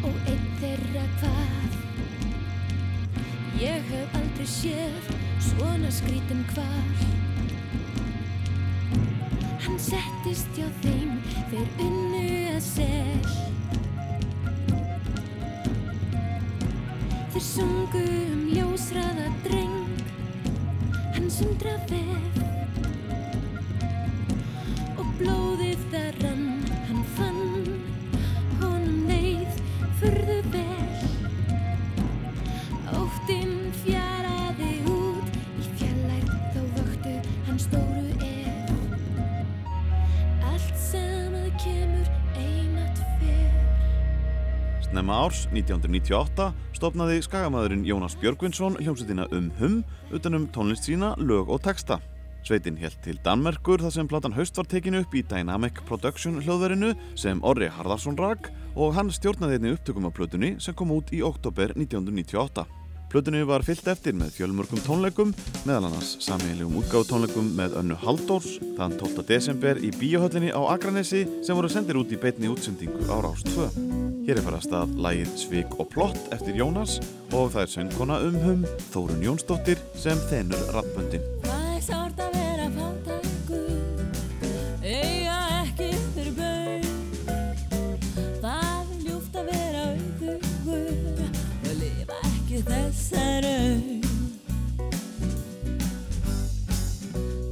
[0.03, 1.81] og einn þeirra hvað
[3.63, 7.14] Ég hef aldrei séð svona skrítin hvar
[10.65, 11.11] hjá þeim
[11.51, 12.21] þeir unnu
[12.55, 13.25] að sel
[17.35, 20.05] Þeir sungu um ljósraða dreng
[21.15, 22.14] Hann sundra vef
[45.55, 49.79] 1998, stopnaði skagamæðurinn Jónas Björgvinsson hljómsveitina um hum
[50.13, 52.01] utanum tónlist sína, lög og texta.
[52.45, 56.91] Sveitin hélt til Danmerkur þar sem platan Haust var tekinu upp í Dynamic Production hljóðverinu
[57.17, 61.23] sem Orri Harðarsson rak og hann stjórnaði einni upptökum af plötunni sem kom út í
[61.25, 62.84] oktober 1998.
[63.09, 65.33] Plötunni var fyllt eftir með fjölmörgum tónleikum,
[65.67, 69.25] meðal annars sameiginlegum útgáfutónleikum með Önnu Halldórs þann 12.
[69.29, 73.69] desember í Bíóhöllinni á Akranesi sem voru sendir út í beinni útsendingu á Rás 2.
[74.25, 76.97] Hér er farast að lægið Svig og Plott eftir Jónas
[77.31, 81.23] og það er söngkona um hum Þórun Jónsdóttir sem þennur rappböndin.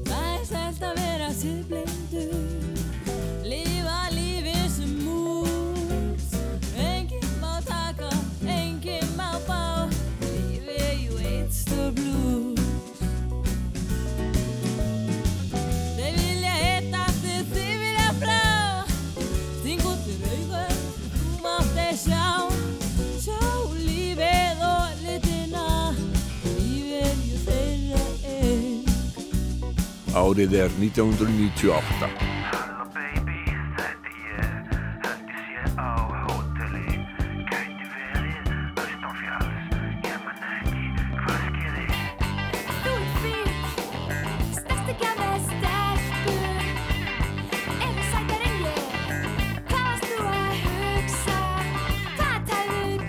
[0.08, 2.03] Það er sælt að vera siðblindur,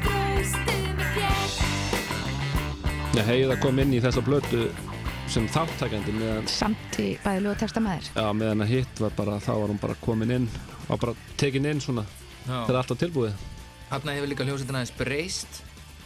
[0.01, 1.55] traustu með þér?
[3.15, 4.67] Já, Heiða kom inn í þessa blötu
[5.35, 9.01] sem þáttakandi meðan, samt í bæði lög og texta með þér já, meðan að hitt
[9.03, 10.49] var bara, þá var hún bara komin inn
[10.87, 12.05] og bara tekin inn svona
[12.45, 12.59] Já.
[12.69, 13.45] þegar allt var tilbúið.
[13.89, 15.63] Þarna hefur líka hljómsveitin aðeins breyst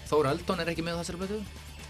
[0.08, 1.40] Þóra Eldon er ekki með á þessari blötu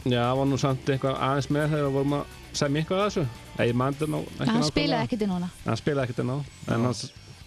[0.09, 3.24] Já, var nú samt eitthvað aðeins með þegar vorum að semja eitthvað að þessu.
[3.68, 6.39] Ég mandi ná ekki hann spilaði ekkert inn núna Hann spilaði ekkert inn á,
[6.72, 6.99] en hann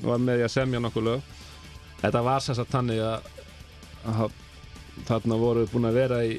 [0.06, 1.32] var með því að semja nokkuð lög.
[2.02, 3.30] Þetta var sér satt þannig að,
[4.12, 4.38] að
[5.10, 6.38] þarna voru búin að vera í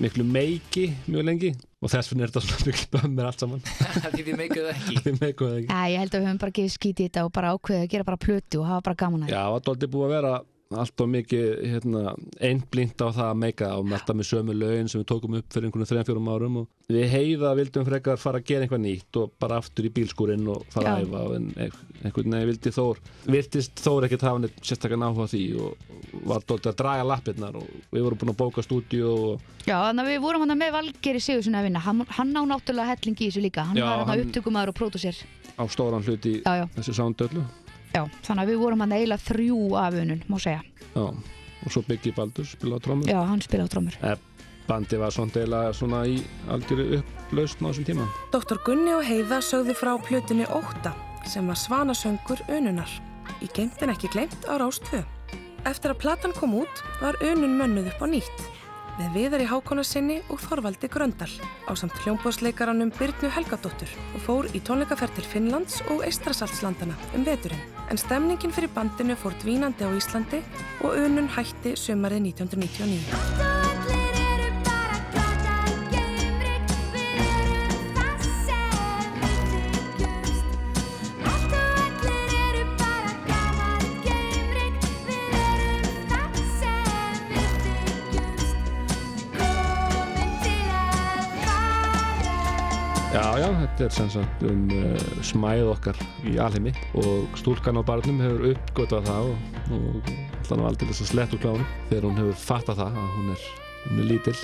[0.00, 1.50] miklu meiki mjög lengi
[1.80, 3.62] og þess vegna er þetta svona miklu bömmir allt saman.
[4.14, 5.68] Því þið meikuðu ekki það ekki.
[5.70, 7.92] Já, ég held að við höfum bara gefið skítið í þetta og bara ákveðið að
[7.94, 10.32] gera bara plötu og hafa bara gaman að Já, það var dálítið búið að vera
[10.70, 12.00] allt og mikið hérna,
[12.46, 15.66] einblínt á það að meika og alltaf með sömu lögin sem við tókum upp fyrir
[15.66, 19.32] einhvern þrejum fjórum árum og við heiða vildum frekar fara að gera eitthvað nýtt og
[19.42, 21.08] bara aftur í bílskúrinn og fara að Já.
[21.08, 23.00] æfa en einhvern veginn vildi Þór
[23.34, 27.58] viltist Þór ekkert hafa neitt sérstakann áhuga á því og var dálítið að draga lappirnar
[27.58, 30.72] og við vorum búin að bóka stúdíu og Já, þannig að við vorum hann með
[30.78, 31.82] Valgeri Sigurðsson að vinna.
[31.82, 33.66] Hann, hann á náttúrulega helling í þessu líka.
[33.68, 35.18] Hann Já, var hann hann- upptökumæður og pródúsir.
[35.60, 36.42] á stóran hluti í
[36.78, 37.42] þessu sándöllu
[37.94, 40.62] Já, þannig að við vorum hann eiginlega þrjú af unun, má segja
[40.94, 44.16] Já, og svo Biggie Baldur spilaði á trómur Já, hann spilaði á trómur Eh,
[44.70, 48.60] Bandi var svona í algjöru upplausn á þessum tíma Dr.
[48.66, 50.94] Gunni og Heiða sögðu frá plötunni Óta
[51.26, 52.88] sem var svanasöngur Ununar.
[53.44, 55.02] Í geimt en ekki gleimt á Rás 2.
[55.68, 58.46] Eftir að platan kom út var Unun mönnuð upp á nýtt
[59.00, 61.30] með viðar í hákona sinni og Þorvaldi Gröndal
[61.64, 67.62] á samt hljómbóðsleikaranum Byrnu Helgadóttur og fór í tónleikaferð til Finnlands og Eistrasaltslandana um veturinn.
[67.90, 70.42] En stemningin fyrir bandinu fór dvínandi á Íslandi
[70.84, 73.59] og Unun hætti sömarið 1999.
[93.80, 98.50] þetta er sem sagt um uh, smæð okkar í alheimi og stúlkan á barnum hefur
[98.50, 102.82] uppgötað það og, og alltaf aldrei þess að slett úr klánu þegar hún hefur fattað
[102.82, 103.46] það að hún er,
[103.86, 104.36] hún er lítil.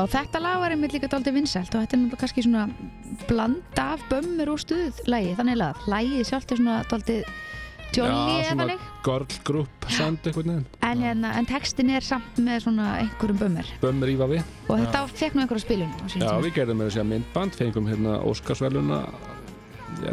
[0.00, 2.64] Og þetta lag var einmitt líka dálítið vinsælt og þetta er náttúrulega kannski svona
[3.26, 7.32] blanda af bömmur og stuð lagi, þannig að lagið sjálft er svona dálítið
[7.96, 10.66] já, eða þannig girl group sound einhvern veginn.
[10.90, 14.42] en, hérna, en textin er samt með svona einhverjum bömmur Bömmur ífa við.
[14.68, 16.40] og þetta fekk nú einhverja spilun Já, tíma.
[16.44, 19.00] við gerðum með þessi að myndband, fengum hérna Óskarsveluna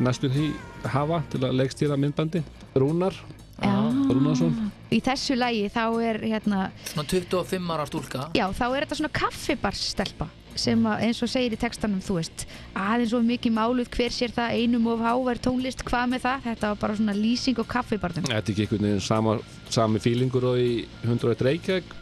[0.01, 0.47] næstu því
[0.89, 2.41] hafa til að leikstýra myndbandi.
[2.75, 3.13] Rúnar,
[3.61, 4.71] Rúnarsson.
[4.93, 9.13] í þessu lagi þá er hérna, Svona 25 ára stúlka já þá er þetta svona
[9.17, 10.27] kaffibarstelpa
[10.61, 12.47] sem að, eins og segir í textanum þú veist,
[12.77, 16.73] aðeins of mikið máluð hver sér það einum of hávær tónlist hvað með það, þetta
[16.73, 18.27] var bara svona lýsing og kaffibarnum.
[18.27, 19.37] Þetta er ekki einhvern veginn sama,
[19.69, 20.73] sami fílingur og í
[21.05, 21.95] 101 Reykjavík?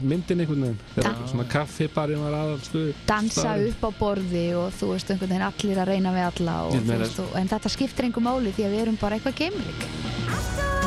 [0.00, 0.78] Myndin einhvern veginn?
[0.94, 5.82] Þegar svona kaffibarinn var aðalstuð dansa upp á borði og þú veist einhvern veginn allir
[5.84, 8.86] að reyna við alla og, veist, og, en þetta skiptir engu máli því að við
[8.86, 10.79] erum bara eitthvað geimrik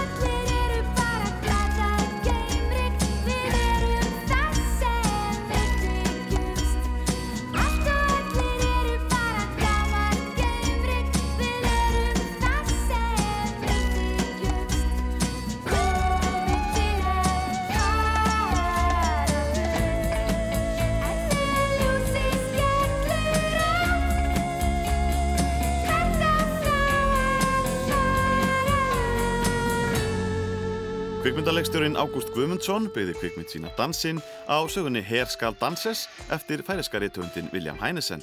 [31.34, 37.50] Kvikmyndaleikstjórin Ágúst Guðmundsson byggði kvikmynd sína Dansinn á sögunni Her skal danses eftir færiskari töndin
[37.50, 38.22] William Heinesen.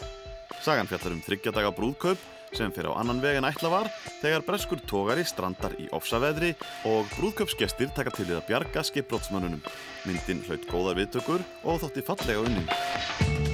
[0.63, 2.23] Sagan fjallar um þryggjadaga brúðkaup
[2.55, 3.91] sem fyrir á annan veg en ætla var
[4.21, 6.55] þegar breskur tógari strandar í ofsaveðri
[6.87, 9.67] og brúðkaupsgestir taka til við að bjarga skipbrótsmönnunum.
[10.07, 13.50] Myndin hlaut góðar viðtökur og þótti fallega unnin.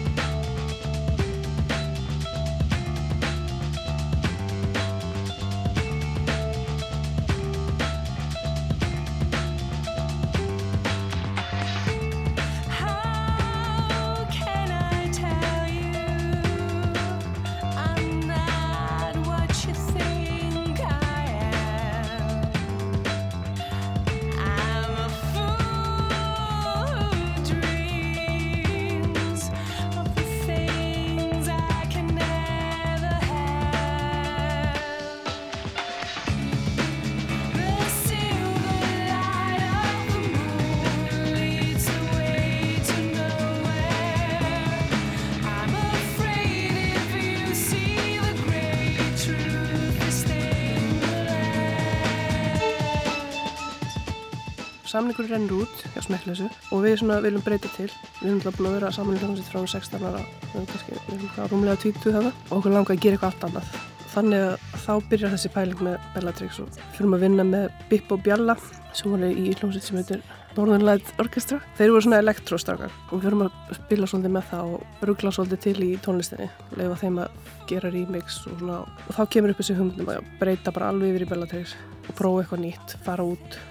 [54.96, 57.90] Samningur rennur út hjá smekkleysu og við svona viljum breyta til.
[58.22, 60.94] Við erum alltaf búin að vera saman í hljómsveit frá 16 ára, við erum kannski
[60.94, 63.74] við erum hvað, rúmlega 20 þarna og okkur langar að gera eitthvað allt annað.
[64.14, 68.56] Þannig að þá byrjar þessi pæling með Bellatrix og fyrir að vinna með Bippo Bjalla
[68.96, 70.24] sem voru í hljómsveit sem heitir
[70.56, 71.60] Northern Light Orchestra.
[71.76, 75.64] Þeir voru svona elektróstrakar og við fyrir að spila svolítið með það og ruggla svolítið
[75.66, 76.48] til í tónlistinni,
[76.80, 80.72] leifa þeim að gera remix og svona og þá kemur upp þessi hugmyndum að breyta
[80.72, 81.76] bara alveg yfir í Bellatrix
[82.06, 83.64] og prófa eitthvað nýtt, fara út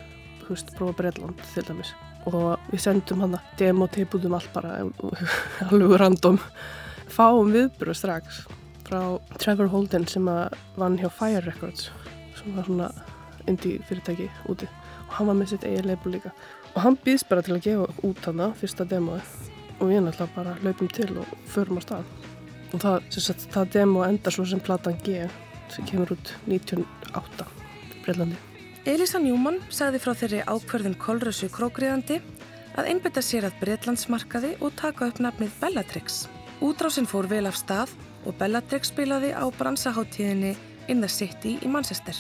[0.50, 1.94] veist, prófa Breitland til dæmis.
[2.30, 4.78] Og við sendum hann að demo-tape út um allt bara
[5.70, 6.40] alveg random.
[7.12, 8.44] Fáum viðbröð strax
[8.86, 9.02] frá
[9.42, 11.90] Trevor Holden sem að vann hjá Fire Records
[12.38, 12.90] sem var svona
[13.50, 14.70] indie fyrirtæki úti.
[15.08, 16.34] Og hann var með sitt eigin label líka.
[16.74, 19.36] Og hann býðst bara til að gefa út hann fyrsta demoið.
[19.80, 22.10] Og við náttúrulega bara hlaupum til og förum á stað.
[22.74, 23.06] Og það,
[23.54, 25.30] það demo endar svo sem platan G
[25.72, 27.48] sem kemur út 98
[27.96, 28.55] í Breitlandi
[28.86, 32.20] Elisa Newman sagði frá þeirri ákverðin Kolrössu krókriðandi
[32.78, 36.20] að einbytta sér að Breitlandsmarkaði og taka upp nafnið Bellatrix.
[36.62, 37.96] Útrásinn fór vel af stað
[38.30, 40.52] og Bellatrix spilaði á bransaháttíðinni
[40.94, 42.14] In the City í Manchester.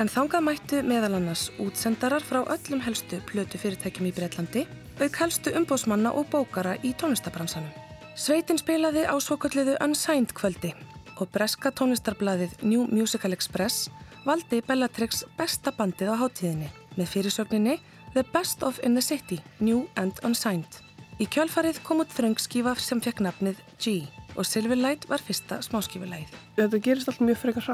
[0.00, 4.64] En þangað mættu meðal annars útsendarar frá öllum helstu plötu fyrirtækjum í Breitlandi,
[4.96, 7.68] auk helstu umbóðsmanna og bókara í tónlistabransanum.
[8.16, 10.72] Sveitin spilaði á svokölluðu Unsigned kvöldi
[11.20, 13.90] og breska tónlistarblaðið New Musical Express
[14.26, 16.66] valdi Bellatrix besta bandið á hátíðinni
[16.96, 17.76] með fyrirsögninni
[18.16, 20.80] The Best of in the City, New and Unsigned.
[21.22, 24.00] Í kjölfarið kom út þröngskífa sem fekk nafnið G
[24.34, 26.34] og Silverlight var fyrsta smáskífulægið.
[26.58, 27.68] Þetta gerist alltaf mjög frekar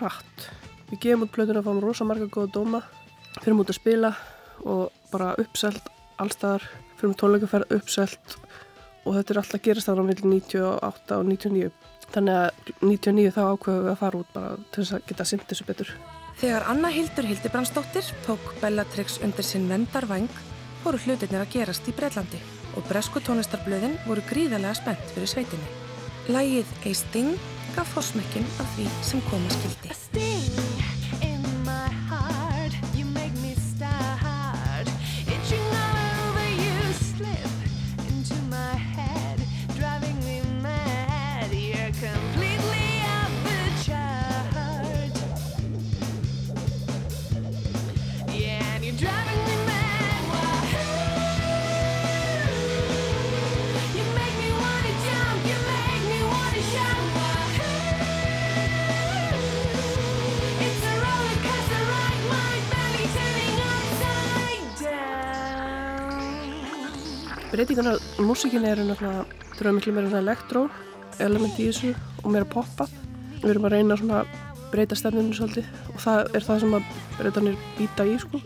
[0.00, 0.48] hratt.
[0.90, 2.82] Við gefum út plötuna, fáum rosa marga góða dóma,
[3.38, 4.12] fyrir út að spila
[4.66, 5.86] og bara uppselt
[6.20, 6.66] allstaðar,
[6.98, 8.36] fyrir um tónleikaferð uppselt
[9.06, 11.70] og þetta er alltaf gerist þarna millir 98 og 99.
[12.12, 15.46] Þannig að 99 þá ákveðum við að fara út bara til þess að geta synd
[15.48, 15.92] þessu betur.
[16.42, 20.28] Þegar Anna Hildur Hildibrandsdóttir tók Bellatrix undir sinn vendarvæng
[20.82, 22.40] voru hlutirnir að gerast í Breitlandi
[22.76, 25.74] og bresku tónlistarblöðin voru gríðarlega spennt fyrir sveitinni.
[26.32, 27.36] Lægið A Sting
[27.76, 30.91] gaf fórsmekkin af því sem koma skildi.
[67.62, 69.20] Breytingarna á músikinni eru náttúrulega
[69.54, 70.62] þurfa miklu meira svona elektró
[71.22, 71.90] element í þessu
[72.24, 72.88] og meira poppa.
[73.36, 74.32] Við erum að reyna svona að
[74.72, 76.90] breyta stefninu svolítið og það er það sem að
[77.20, 78.42] breytanir býta í sko.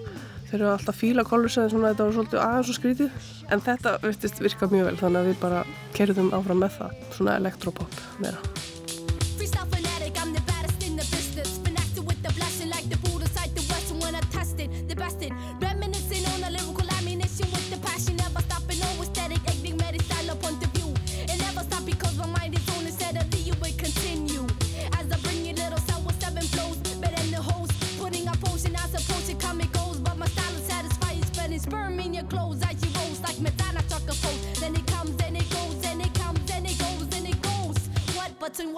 [0.50, 3.96] Þeir eru alltaf fíla kolursa en svona þetta var svolítið aðeins og skrítið en þetta
[4.04, 5.64] virtist virka mjög vel þannig að við bara
[5.96, 8.55] kerðum áfram með það svona elektropop meira.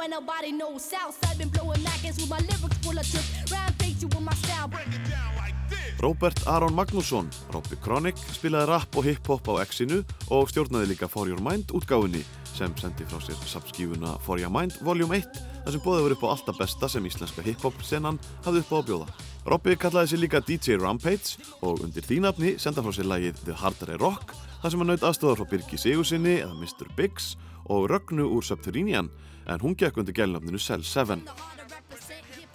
[0.08, 0.82] When nobody knows?
[0.82, 3.52] Southside been blowing maggins with my lyrics full of tricks.
[3.52, 4.68] Rampage you with my style.
[4.68, 6.00] Break it down like this.
[6.00, 11.28] Robert Aron Magnússon, Robby Chronic, spilaði rap og hip-hop á X-inu og stjórnaði líka For
[11.28, 12.22] Your Mind útgáfunni
[12.54, 15.26] sem sendi frá sér subskífuna For Your Mind Volume 1
[15.64, 18.76] þar sem bóðið voru upp á alltaf besta sem íslenska hip-hop senan hafði upp á
[18.78, 19.08] að bjóða.
[19.48, 23.96] Robby kallaði sér líka DJ Rampage og undir þínafni senda frá sér lagið The Harder
[23.96, 26.88] I Rock þar sem hann naut aðstofar frá Birgi Sigursinni eða Mr.
[26.96, 27.34] Biggs
[27.68, 29.10] og Rögnu úr Subterranean
[29.48, 31.22] en hún gekk undir gælnafninu Cell 7.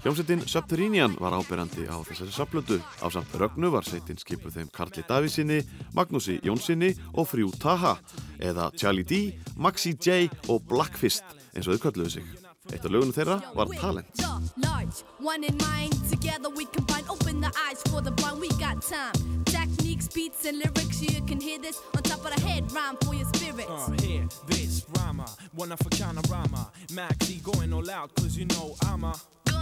[0.04, 2.76] Hljómsveitin Subterranean var áberandi á þessari sapplötu.
[3.00, 5.62] Á samt Rögnu var sveitin skipuð þeim Karli Davísinni,
[5.96, 7.96] Magnúsi Jónsinni og Frjú Taha
[8.36, 11.24] eða Charlie D, Maxi J og Blackfist
[11.56, 12.43] eins og þau kölluðu sig.
[12.72, 14.07] Eitt af lögunum þeirra var Talent.
[14.55, 15.03] large.
[15.20, 17.03] One in mind, together we combine.
[17.09, 19.43] Open the eyes for the blind, we got time.
[19.45, 23.14] Techniques, beats, and lyrics, you can hear this on top of the head rhyme for
[23.16, 23.68] your spirit.
[23.70, 23.89] Uh,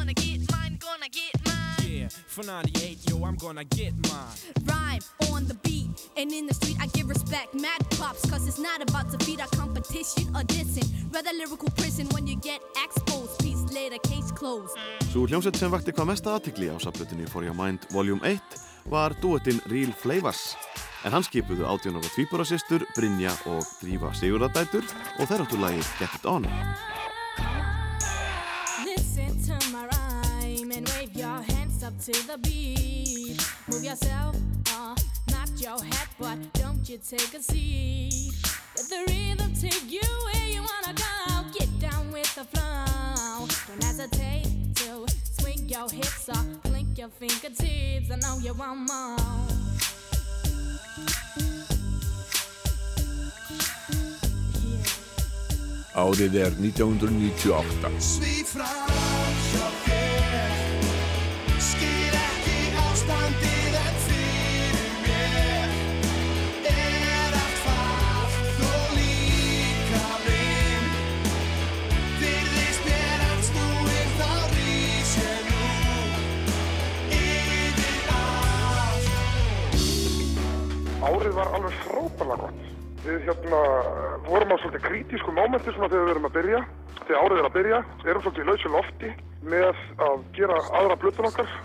[0.01, 1.87] Gonna get mine, gonna get mine.
[1.87, 4.33] Yeah, for 98, yo, I'm gonna get mine.
[4.65, 7.53] Rhyme on the beat, and in the street I give respect.
[7.53, 10.89] Mad props, cause it's not about to beat our competition or dissing.
[11.13, 13.37] Rather lyrical prison when you get exposed.
[13.43, 14.73] Peace later, case closed.
[15.11, 18.57] Svo hljómsveit sem vakti hvað mesta aðtikli á sapplötunni For Your Mind Volume 1
[18.89, 20.55] var duettinn Real Flavors.
[21.05, 24.81] En hann skipuðu átjónar og tvíburasistur, Brynja og Drífa Sigurðardætur
[25.19, 26.49] og þær áttu lagið Get It On.
[32.01, 33.37] To the beat.
[33.67, 34.35] Move yourself,
[34.73, 34.95] uh,
[35.29, 38.33] not your head, but don't you take a seat.
[38.75, 41.59] Let the rhythm take you where you wanna go.
[41.59, 43.45] Get down with the flow.
[43.67, 45.05] Don't hesitate to
[45.39, 48.09] swing your hips or blink your fingertips.
[48.09, 49.17] I know you want more.
[55.93, 57.91] Árið er 1998.
[57.99, 59.90] Svíf fram
[81.01, 82.65] Árið var alveg frábæðlega gott.
[83.01, 83.59] Við hérna
[84.27, 86.59] vorum á svolítið kritísku mómenti svona þegar við erum að byrja,
[86.99, 89.13] þegar árið er að byrja, erum svolítið í lausu lofti
[89.53, 91.55] með að gera aðra blötun okkar.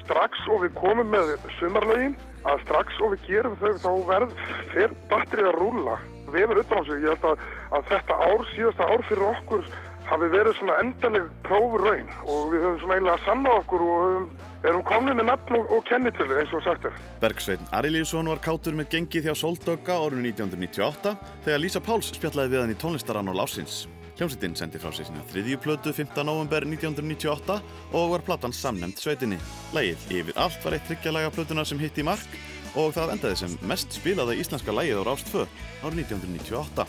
[0.00, 2.16] Strax og við komum með sumarlögin,
[2.48, 4.34] að strax og við gerum þau þá verð
[4.72, 5.98] fer batterið að rúla.
[6.32, 7.44] Vefur utan á sig, ég held að,
[7.76, 9.68] að þetta ár, síðasta ár fyrir okkur
[10.10, 15.18] hafi verið svona endaleg prófuraun og við höfum svona eiginlega sannað okkur og erum komnið
[15.18, 16.96] með nafn og, og kennitölu eins og sagt er.
[17.22, 22.64] Bergsveinn Arilíusson var kátur með gengið hjá Soldögga árinu 1998 þegar Lísa Páls spjallaði við
[22.64, 23.84] hann í tónlistarann á lásins.
[24.16, 26.14] Hljómsveitin sendi frá sig sína þriðju plötu 5.
[26.24, 27.58] november 1998
[27.92, 29.36] og var platan samnemnd sveitinni.
[29.76, 32.40] Lægið Yfir allt var eitt tryggjalega plötuna sem hitti í mark
[32.80, 35.44] og það endaði sem mest spilaða íslenska lægið á Rást 2
[35.84, 36.88] árið 1998.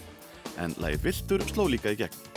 [0.64, 2.37] En lægið Viltur sló líka í gegn.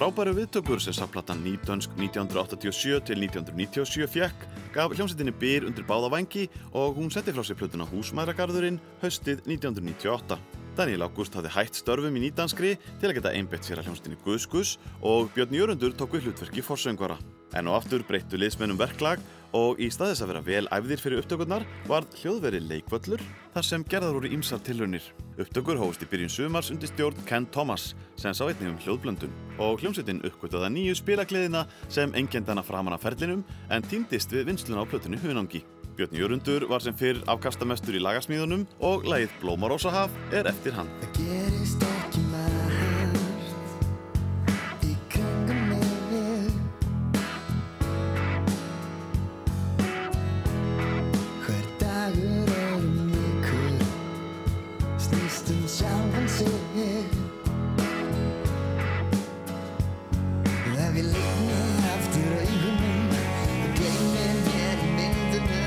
[0.00, 6.46] frábæru viðtökur sem safplatan Nýdönsk 1987 til 1997 fjekk, gaf hljómsveitinni byr undir báða vangi
[6.72, 10.38] og hún setti frá sér plötuna Húsmæðragarðurinn haustið 1998.
[10.78, 12.70] Daniel Ágúst hafði hætt störfum í nýdanskri
[13.02, 17.18] til að geta einbett sér að hljómsveitinni Guðskus og Björn Jörundur tók við hlutverki forsöngvara.
[17.52, 19.20] En og aftur breyttu liðsmennum verklag
[19.56, 23.22] og í staðis að vera vel æfðir fyrir upptökurnar var hljóðveri leikvöllur
[23.54, 25.02] þar sem gerðar voru ímsar tilraunir.
[25.40, 29.82] Upptökur hófust í byrjun sumars undir stjórn Ken Thomas sem sá einnig um hljóðblöndun og
[29.82, 35.20] hljómsveitin uppgötaða nýju spilagleðina sem engendana framan af ferlinum en týndist við vinsluna á plötunni
[35.22, 35.64] Hunangi.
[35.98, 40.88] Björn Jörundur var sem fyrr afkastamestur í lagasmíðunum og lagið Blómarósahaf er eftir hann.
[56.40, 57.04] Sjálfan sig
[60.80, 61.58] Ef ég ligni
[61.94, 63.10] aftur augunum
[63.64, 65.60] og gleymi mér í myndunum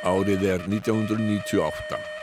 [0.00, 2.19] Árið er 1998.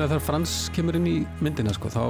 [0.00, 2.04] Svona þegar Frans kemur inn í myndina sko, þá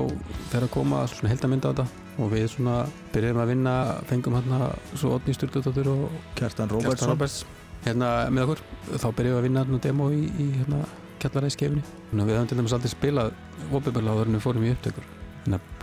[0.53, 1.87] fer að koma svona heldamynd á þetta
[2.23, 2.75] og við svona
[3.11, 3.73] byrjum að vinna,
[4.07, 6.05] fengum hérna svo Otni Sturldóttur og
[6.39, 6.71] Kjartan.
[6.71, 7.41] Róberts
[7.83, 8.63] hérna með okkur,
[8.95, 10.79] þá byrjum við að vinna hérna demo í, í hérna
[11.25, 11.83] kjallaræðiskefinni.
[12.13, 13.33] Við höfum til dæmis aldrei spilað
[13.81, 15.11] opiböla áður en við fórum í upptökur.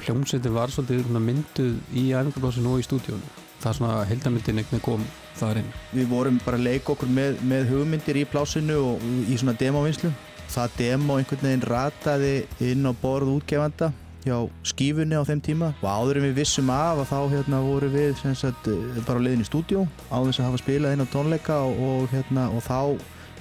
[0.05, 3.35] Hljómsveitin var svolítið mynduð í æfingarblásinu og í stúdíónu.
[3.59, 5.03] Það er svona heldamyndin veginn kom
[5.35, 5.69] þar inn.
[5.91, 10.15] Við vorum bara að leika okkur með, með hugmyndir í plásinu og í svona demovinnslu.
[10.47, 13.91] Það demo einhvern veginn rataði inn á borð útgefanda
[14.27, 14.37] hjá
[14.67, 18.17] skífunni á þeim tíma og áður en við vissum af að þá hérna voru við
[18.35, 21.59] sagt, eh, bara á leiðin í stúdíó áður þess að hafa spilað inn á tónleika
[21.63, 22.79] og, og, hérna, og þá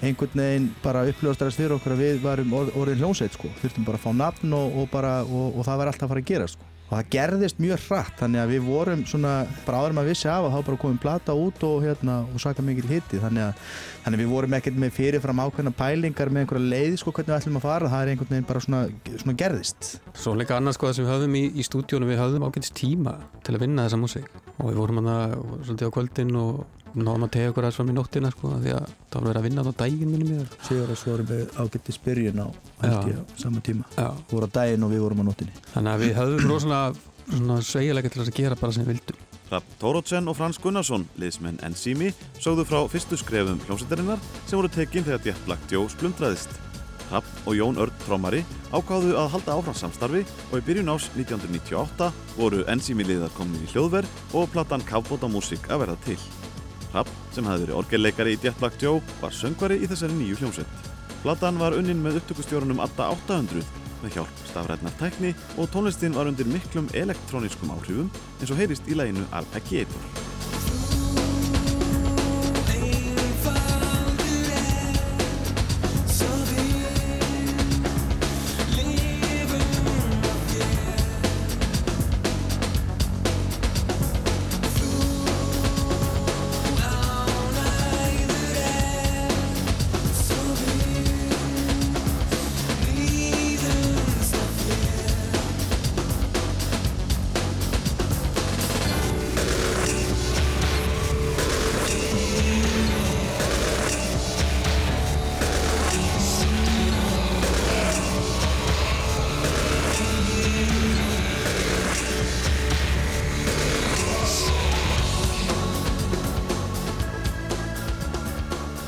[0.04, 3.50] einhvern veginn bara uppljóðast fyrir okkur að við varum orð, orðin hljómsveit sko.
[3.62, 6.48] þurftum bara að fá nafn og, og, bara, það var alltaf að fara að gera
[6.52, 6.72] sko.
[6.87, 9.32] Og það gerðist mjög hratt þannig að við vorum svona
[9.66, 12.62] bara áður maður vissi af að þá bara komum plata út og, hérna, og saka
[12.62, 13.64] mikil hitti þannig að,
[14.05, 17.39] þannig að við vorum ekkert með fyrirfram ákveðna pælingar með einhverja leið sko hvernig við
[17.41, 17.91] ætlum að fara.
[17.91, 18.84] Það er einhvern veginn bara svona,
[19.16, 19.91] svona gerðist.
[20.14, 23.18] Svo líka annars sko það sem við höfðum í, í stúdíónu við höfðum ágætist tíma
[23.43, 24.30] til að vinna þessa músík.
[24.57, 27.97] Og við vorum hann svolítið á kvöldin og náðum að tegja okkur aðeins fram í
[27.97, 31.01] nóttina sko því að það var verið að vinna á daginn minni mér Sigur að
[31.03, 32.49] svo vorum við ágættis byrjun á
[32.82, 34.09] held ég á sama tíma Já.
[34.30, 36.94] voru á daginn og við vorum á nóttinni Þannig að við höfðum rosalega
[37.26, 41.61] svona sveigilega til að gera bara sem við vildum Rapp Tórótsen og Frans Gunnarsson, liðsmenn
[41.62, 42.09] Enzimi,
[42.42, 46.51] sögðu frá fyrstu skrefum hljómsveitarinnar sem voru tekin þegar Black Joe splundraðist.
[47.12, 48.42] Rapp og Jón Örd Trómari
[48.74, 53.70] ákváðu að halda áfram samstarfi og í byrjun ás 1998 voru Enzimi liðar komin í
[53.70, 56.18] hljóðverð og platan Kafbóta músík að verða til.
[56.97, 60.86] Rapp, sem hafði verið orgelleikari í Jet Black Joe, var söngvari í þessari nýju hljómsveit.
[61.20, 63.64] Platan var unnin með upptökustjórunum Adda 800
[64.03, 68.97] með hjálp stafrætnar tækni og tónlistin var undir miklum elektróniskum áhrifum eins og heyrist í
[68.97, 70.86] læginu Arpeggiator.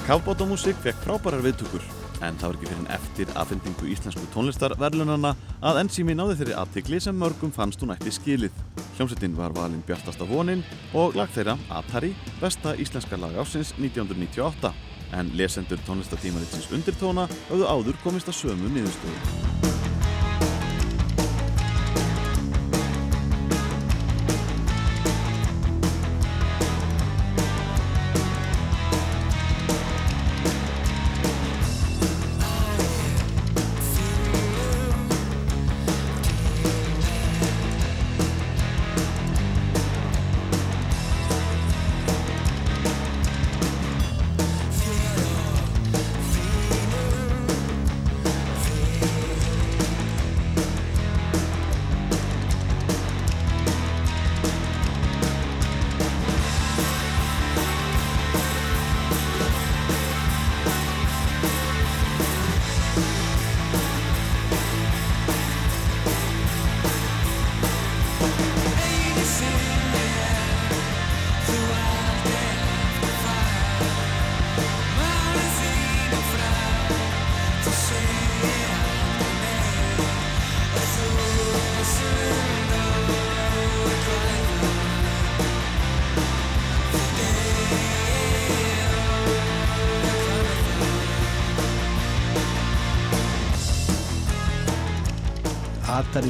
[0.09, 1.83] Kafbótamúsík fekk frábærar viðtökur
[2.25, 7.01] en það var ekki fyrir en eftir afhendingu íslensku tónlistarverlunana að Enzimi náði þeirri aðtikli
[7.05, 8.57] sem mörgum fannst hún ætti skilið.
[8.97, 10.65] Hljómsettin var valinn Bjartasta vonin
[10.97, 14.73] og lag þeirra Atari, besta íslenska lag ásins 1998
[15.21, 19.48] en lesendur tónlistatímaritsins undirtóna höfðu áður komist að sömu niðurstöðu.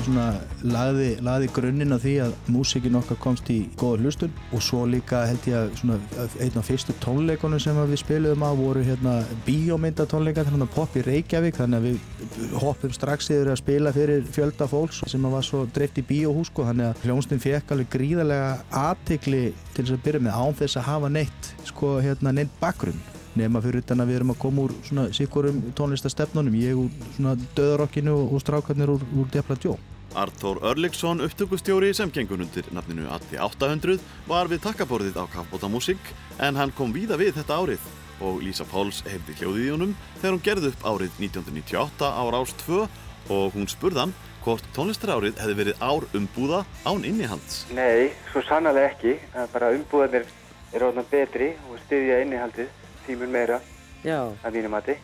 [0.07, 0.27] Svona
[0.63, 4.33] lagði, lagði grunninn á því að músikin okkar komst í góða hlustun.
[4.55, 5.99] Og svo líka held ég að svona
[6.45, 10.97] einn af fyrstu tónleikunum sem við spiluðum á voru hérna bíómynda tónleikar þannig að pop
[10.99, 11.61] í Reykjavík.
[11.61, 16.01] Þannig að við hoppum strax yfir að spila fyrir fjölda fólks sem var svo dreift
[16.01, 16.69] í bíóhús sko.
[16.71, 19.45] Þannig að hljómsnum fekk alveg gríðarlega aðtikli
[19.75, 23.63] til þess að byrja með án þess að hafa neitt sko hérna neitt bakgrunn nema
[23.65, 28.15] fyrir utan að við erum að koma úr svona sikkurum tónlistastefnunum ég úr svona döðarokkinu
[28.15, 29.77] og, og strákarnir úr, úr Depla Djó
[30.19, 36.13] Arthur Örliksson, upptökustjóri sem gengur undir nafninu Atti 800 var við takkaborðið á Kafbóta Músík
[36.41, 37.91] en hann kom víða við þetta árið
[38.25, 42.57] og Lísa Páls heyrði hljóðið í honum þegar hún gerði upp árið 1998 á Rás
[42.65, 42.81] 2
[43.29, 47.67] og hún spurðan hvort tónlistarárið hefði verið ár umbúða án innihalds.
[47.77, 49.19] Nei, svo sannlega ekki.
[49.53, 50.29] Bara umbúðanir
[50.73, 52.71] er orðan betri og styðja innihaldið
[53.09, 53.59] tímun meira
[54.05, 54.21] Já.
[54.45, 54.97] að mínu mati.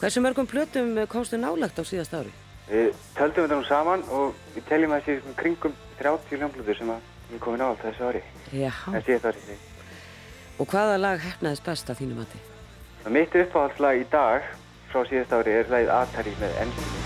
[0.00, 2.32] Hversu mörgum plötum komstu nálagt á síðast ári?
[2.68, 6.92] Við töldum þetta nú saman og við teljum að það sé kringum 30 hljómblöður sem
[7.30, 8.22] við komum nált þessu ári.
[8.52, 8.70] Já.
[8.84, 9.58] Það þetta ári.
[10.58, 12.44] Og hvaða lag hefnaðist best að þínu mati?
[13.08, 14.48] Mitt uppáhaldslag í dag
[14.92, 16.97] frá síðast ári er lagið Atari með ennskinu.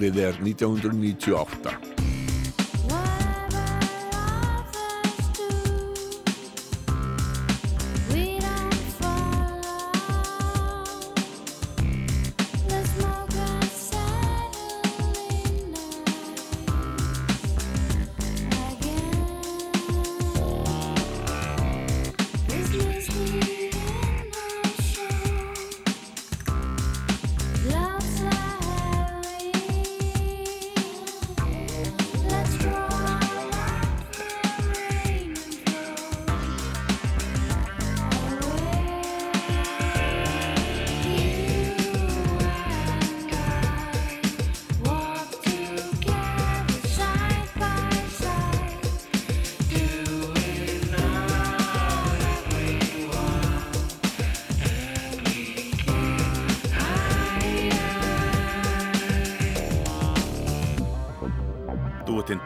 [0.00, 1.99] Árið er 1998.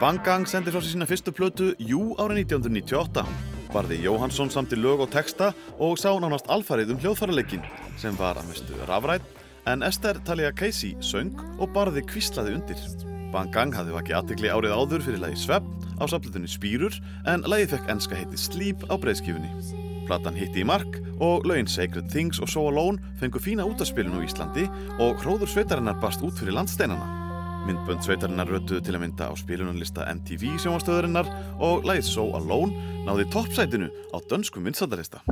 [0.05, 3.23] Duettinn Bang Gang sendi sér sína fyrstu plötu Jú árið 1998.
[3.73, 5.47] Barði Jóhansson samti lög og texta
[5.81, 7.65] og sá nánast alfarið um hljóðfæraleikin
[7.97, 9.25] sem var að mestu rafrætt
[9.65, 12.85] en Esther Talia Casey söng og barði kvíslaði undir.
[13.33, 15.65] Bang Gang hafði vakið aðtegli árið áður fyrir lagi Svepp
[15.97, 19.49] á saflutunni Spýrur en lagið fekk enska heiti Sleep á breyðskifunni.
[20.05, 24.25] Platan hitti í mark og lögin Sacred Things og So Alone fengu fína útaspilun á
[24.29, 24.69] Íslandi
[25.01, 27.24] og hróður sveitarinnar barst út fyrir landsteinana.
[27.65, 31.31] Myndbönd sveitarinnar rötuðu til að mynda á spilunarlista MTV sjónvastöðurinnar
[31.65, 35.25] og lagið So Alone náði toppsætinu á dönskum vinsaldalista.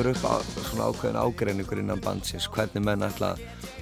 [0.00, 3.40] Kemur upp á, svona ákveðin ágreiningur innan bandsins hvernig menn ætla að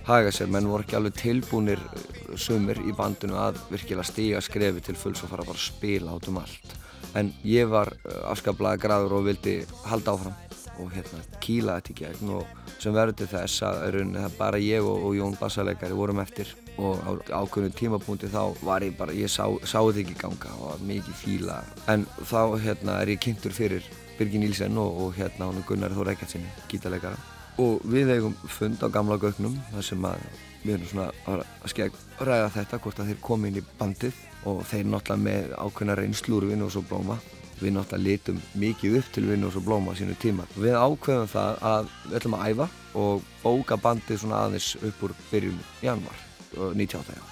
[0.08, 0.48] haga sér.
[0.50, 5.22] Menn voru ekki alveg tilbúnir uh, sumir í bandinu að virkilega stíga skrefi til fulls
[5.22, 6.74] og fara bara að spila át um allt.
[7.14, 10.34] En ég var uh, afskaplega graður og vildi halda áfram
[10.82, 14.62] og hérna kýla þetta í gegn og sem verður til þess að rauninni það bara
[14.62, 16.50] ég og, og Jón bassaleikari vorum eftir
[16.82, 17.10] og á
[17.44, 21.22] ákveðinu tímapunkti þá var ég bara, ég sá, sá þetta ekki ganga og var mikið
[21.22, 21.62] fíla.
[21.86, 23.86] En þá hérna er ég kynntur fyrir
[24.18, 27.18] Birgir Nílsen og, og hérna hann Gunnar Þór Ekkertsinni, gítarleikara.
[27.58, 30.26] Og við eigum fund á gamla gögnum þar sem að
[30.62, 34.20] við erum svona að skegg ræða þetta hvort að þeir komi inn í bandið.
[34.46, 37.18] Og þeir náttúrulega með ákveðna reynslu úr Vinn og blóma.
[37.58, 40.46] Við náttúrulega litum mikið upp til Vinn og blóma á sínu tíma.
[40.54, 42.68] Við ákveðum það að við ætlum að æfa
[43.02, 46.22] og bóka bandið svona aðeins upp úr byrjun januar
[46.54, 47.27] 1980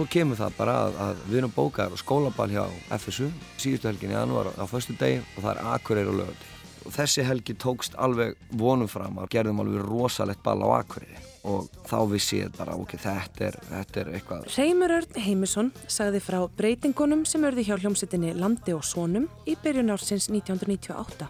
[0.00, 2.62] svo kemur það bara að, að við erum bókaðar á skólaball hjá
[2.96, 3.26] FSU
[3.60, 6.48] síðustu helgin í januar á föstu degi og það er Akureyri og lögandi
[6.88, 11.20] og þessi helgi tókst alveg vonum fram að gerðum alveg rosalegt ball á Akureyri.
[11.50, 16.24] Og þá vissi ég bara ok, þetta er, þetta er eitthvað Reymur Örn Heimisson sagði
[16.24, 21.28] frá breytingunum sem örði hjá hljómsettinni Landi og Sónum í byrjun ársins 1998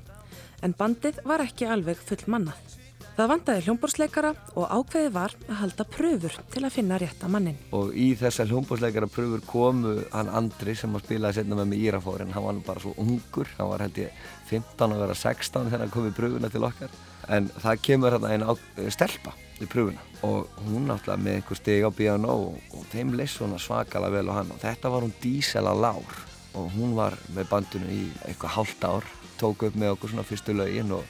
[0.62, 2.79] en bandið var ekki alveg full mannað.
[3.16, 7.58] Það vandaði hljómborðsleikara og ákveði var að halda pröfur til að finna rétta mannin.
[7.76, 11.90] og í þessar hljómbúsleikara pröfur komu hann Andri sem að spilaði setna með mig í
[11.90, 15.84] Írafórin hann var bara svo ungur, hann var held ég 15 að vera 16 þegar
[15.84, 16.94] hann kom í pröfuna til okkar.
[17.28, 18.52] En það kemur hann einn á,
[18.88, 20.00] stelpa í pröfuna.
[20.26, 24.32] Og hún náttúrulega með einhver stig á piano og, og þeim leist svona svakalega vel
[24.32, 24.52] á hann.
[24.54, 26.16] Og þetta var hún Dísela Lár.
[26.58, 29.06] Og hún var með bandinu í eitthvað hálft ár.
[29.40, 31.04] Tók upp með okkur svona fyrstu lögin og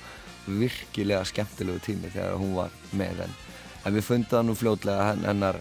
[0.47, 3.36] virkilega skemmtilegu tími þegar hún var með en,
[3.84, 5.61] en við fundum nú fljótlega hennar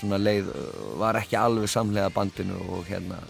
[0.00, 0.60] svona leið uh,
[1.00, 3.20] var ekki alveg samlega bandinu og hérna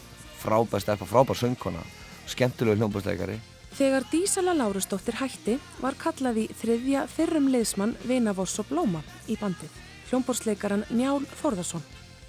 [0.41, 1.83] frábær stelpa, frábær söngkona
[2.31, 3.41] skemmtilegu hljómbúrsleikari
[3.71, 9.71] Þegar Dísala Lárusdóttir hætti var kallað í þriðja fyrrum liðsmann Vinavoss og Blóma í bandið,
[10.11, 11.85] hljómborðsleikaran Njál Þórðarsson.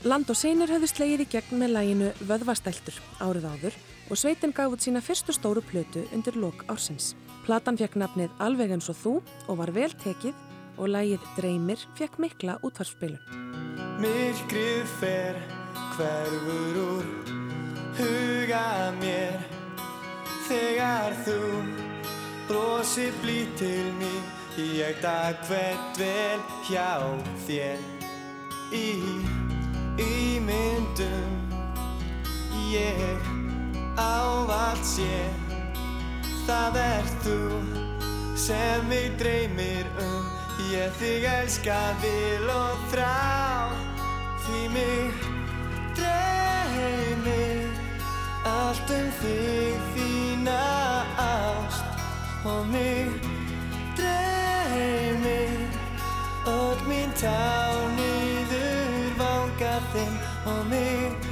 [0.05, 3.79] Land og Seinir höfðu slegið í gegn með læginu Vöðvastæltur árið áður
[4.11, 7.15] og sveitin gaf út sína fyrstu stóru plötu undir lok ársins.
[7.45, 9.13] Platan fekk nafnið Alveg eins og þú
[9.49, 10.37] og var vel tekið
[10.77, 13.21] og lægið Dreymir fekk mikla útvarspilun.
[14.01, 15.39] Myrkrið fer
[15.95, 17.07] hverfur úr
[17.97, 19.41] huga mér.
[20.47, 21.39] Þegar þú
[22.49, 24.21] brosir blít til mín
[24.59, 26.99] Ég dag hvert vel hjá
[27.47, 27.79] þér.
[28.75, 28.89] Í
[29.97, 31.37] ímyndum
[32.71, 33.31] Ég
[33.95, 35.40] ávalt sé
[36.47, 37.39] Það er þú
[38.39, 40.25] sem mig dreymir um.
[40.71, 43.71] Ég þig elska vil og þrá
[44.45, 45.23] Því mig
[45.97, 47.71] dreymir
[48.47, 50.61] Allt um þig þína
[51.25, 52.05] ást.
[52.47, 53.11] Og mig
[53.99, 55.59] dreymir
[56.47, 60.15] Öll mín tá niður vanga þinn.
[60.45, 61.30] Og mig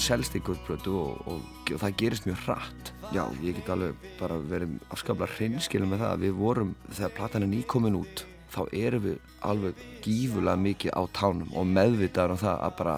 [0.00, 1.40] hún selst í guðplötu og, og,
[1.74, 2.90] og það gerist mjög hratt.
[3.12, 7.44] Já, ég get alveg bara verið afskaplega hreinskilin með það að við vorum, þegar platan
[7.44, 12.64] er nýkomin út þá erum við alveg gífulega mikið á tánum og meðvitaður um það
[12.64, 12.94] að bara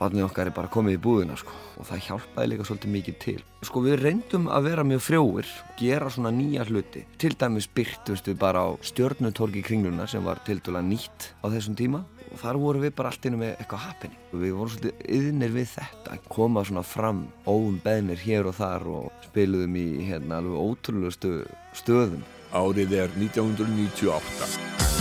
[0.00, 1.52] barnið okkar er bara komið í búðina sko.
[1.76, 3.36] og það hjálpaði líka svolítið mikið til.
[3.68, 7.04] Sko við reyndum að vera mjög frjóir gera svona nýja hluti.
[7.20, 11.76] Til dæmis byrtumst við bara á stjörnutorgi kringluna sem var til dæla nýtt á þessum
[11.76, 15.54] tíma og þar vorum við bara allt inn með eitthvað happening við vorum svolítið yðnir
[15.54, 20.42] við þetta að koma svona fram óum beðnir hér og þar og spiluðum í hérna
[20.42, 21.40] alveg ótrúlega
[21.80, 24.99] stöðum Árið er 1998.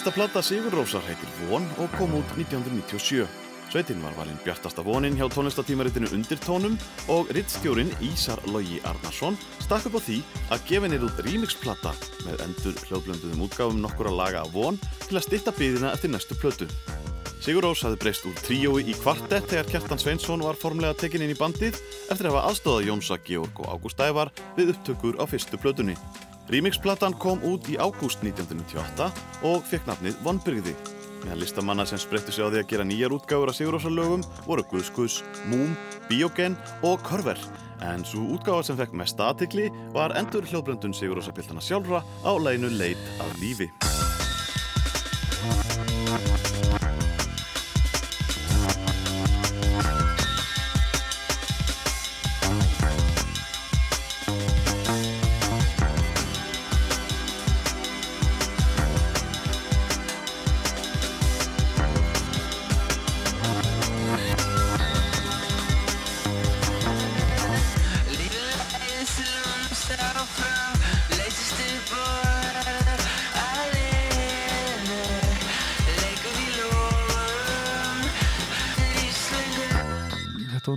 [0.00, 3.26] Fyrsta plata Sigur Rósar heitir Von og kom út 1997.
[3.68, 6.78] Sveitin var valinn bjartasta vonin hjá tónlistatímaritinu Undirtónum
[7.12, 10.16] og rittstjórin Ísar Logi Arnarsson stakk upp á því
[10.56, 15.26] að gefa niður út remixplata með endur hljóðblönduðum útgáfum nokkura laga af von til að
[15.26, 16.70] stitta byðina eftir næstu plötu.
[17.44, 21.36] Sigur Rós hafði breyst úr tríói í kvartett þegar Kjartan Sveinsson var formlega tekinn inn
[21.36, 21.76] í bandið
[22.08, 25.98] eftir að hafa aðstóða Jónsa Georg og Ágúst Ævar við upptökur á fyrstu plötunni.
[26.48, 29.10] Remixplatan kom út í ágúst 1998
[29.46, 30.74] og fekk nafnið Vonbyrgði.
[31.20, 35.20] Meðan listamanna sem spreyttu sig á því að gera nýjar útgáfur af Sigurósarlögum voru Guðskus,
[35.52, 35.76] Múm,
[36.08, 37.38] Bíogen og Körver.
[37.84, 43.04] En svo útgáfa sem fekk mesta aðtikli var endur hljóðbröndun Sigurósarpiltana sjálfra á læginu Leit
[43.20, 43.68] að lífi.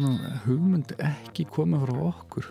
[0.01, 0.17] Nú
[0.47, 2.45] hugmynd ekki komið frá okkur.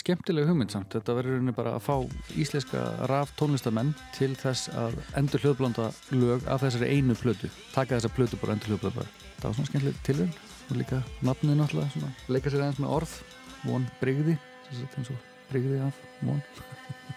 [0.00, 0.94] Skemmtileg hugmynd samt.
[0.94, 1.94] Þetta verður bara að fá
[2.40, 7.50] íslenska raf tónlistamenn til þess að endur hljóðblanda lög af þessari einu plötu.
[7.74, 9.06] Taka þessa plötu bara endur hljóðblanda.
[9.40, 10.32] Það var svona skemmtileg tilhörn
[10.70, 12.12] og líka nafnið náttúrulega svona.
[12.30, 13.16] Leika sér aðeins með orð.
[13.66, 14.38] Von Brygði.
[14.70, 16.40] eins og Brygði af Von.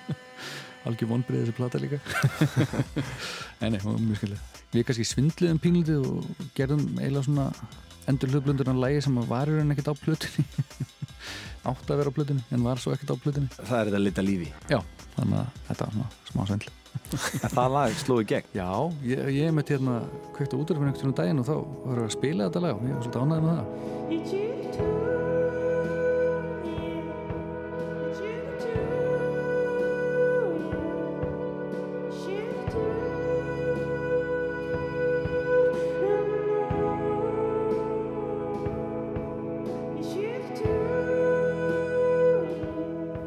[0.90, 2.02] Algjör Von Brygði þessi plata líka.
[3.62, 4.52] það var mjög skemmtileg.
[4.74, 7.48] Við kannski svindluðum pínlítið og gerðum eiginlega svona
[8.12, 10.46] endur hlutblöndunar lægi sem var í rauninni ekkert á plötunni.
[11.70, 13.52] Átt að vera á plötunni en var svo ekkert á plötunni.
[13.60, 14.50] Það er þetta að lita lífi.
[14.72, 14.80] Já,
[15.18, 16.74] þannig að þetta var svona smá svindl
[17.14, 18.50] En það lag sló í gegn.
[18.58, 18.70] Já,
[19.06, 19.96] ég, ég mitt hérna
[20.36, 21.56] kveikt á útverfinu ekkert um daginn og þá
[21.88, 25.43] var að spila þetta lag og ég var svolítið ánægð með það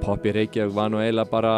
[0.07, 1.53] Poppi Reykjavík var nú eiginlega bara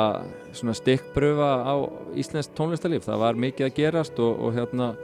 [0.57, 1.75] svona stikkpröfa á
[2.17, 3.05] íslenskt tónlistarlíf.
[3.05, 4.95] Það var mikið að gerast og, og hérna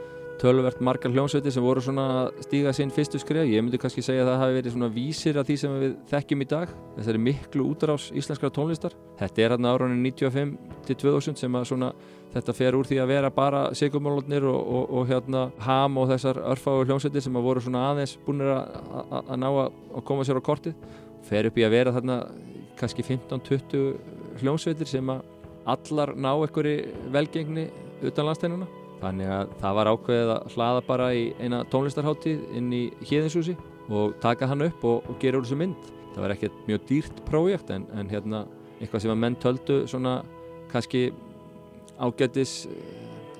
[0.41, 3.45] tölvert margar hljómsveitir sem voru svona að stíga sinn fyrstu skref.
[3.47, 6.41] Ég myndi kannski segja að það hafi verið svona vísir af því sem við þekkjum
[6.41, 6.73] í dag.
[6.97, 8.97] Þessari miklu útrás íslenskra tónlistar.
[9.21, 10.55] Þetta er hérna árauninu 95
[10.89, 11.91] til 2000 sem að svona
[12.33, 16.41] þetta fer úr því að vera bara sigumálunir og, og, og hérna ham og þessar
[16.55, 20.75] örfáu hljómsveitir sem að voru svona aðeins búinir að ná að koma sér á kortið.
[21.29, 22.19] Fer upp í að vera þarna
[22.79, 25.23] kannski 15-20 hljómsveitir sem að
[25.65, 27.69] allar ná einhverju velgengni
[28.05, 28.67] utan landsteinuna.
[29.01, 33.55] Þannig að það var ákveðið að hlaða bara í eina tónlistarháttíð inn í Híðinshúsi
[33.93, 35.89] og taka hann upp og, og gera úr þessu mynd.
[36.15, 38.45] Það var ekkert mjög dýrt prójekt en, en hérna
[38.79, 40.19] eitthvað sem að menn töldu svona
[40.71, 41.09] kannski
[41.99, 42.65] ágætis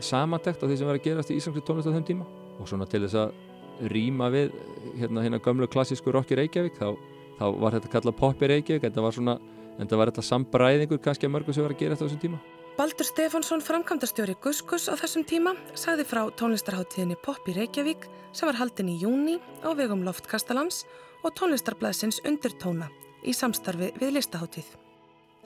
[0.04, 2.28] samantekt á því sem var að gerast í Íslandski tónlist á þeim tíma
[2.60, 4.54] og svona til þess að rýma við
[5.00, 6.94] hérna hérna gömlu klassísku rocki Reykjavík þá,
[7.40, 9.40] þá var þetta kallað poppi Reykjavík þetta var svona,
[9.80, 12.42] þetta var þetta sambræðingur kannski að mörgum sem var að gerast á þessum tíma
[12.76, 18.60] Baldur Stefánsson, framkvæmdastjóri Guskus á þessum tíma, sagði frá tónlistarháttíðinni Pop í Reykjavík sem var
[18.60, 20.82] haldin í júni á vegum Loftkastalans
[21.24, 22.90] og tónlistarblæðsins Undirtóna
[23.24, 24.68] í samstarfi við listaháttíð.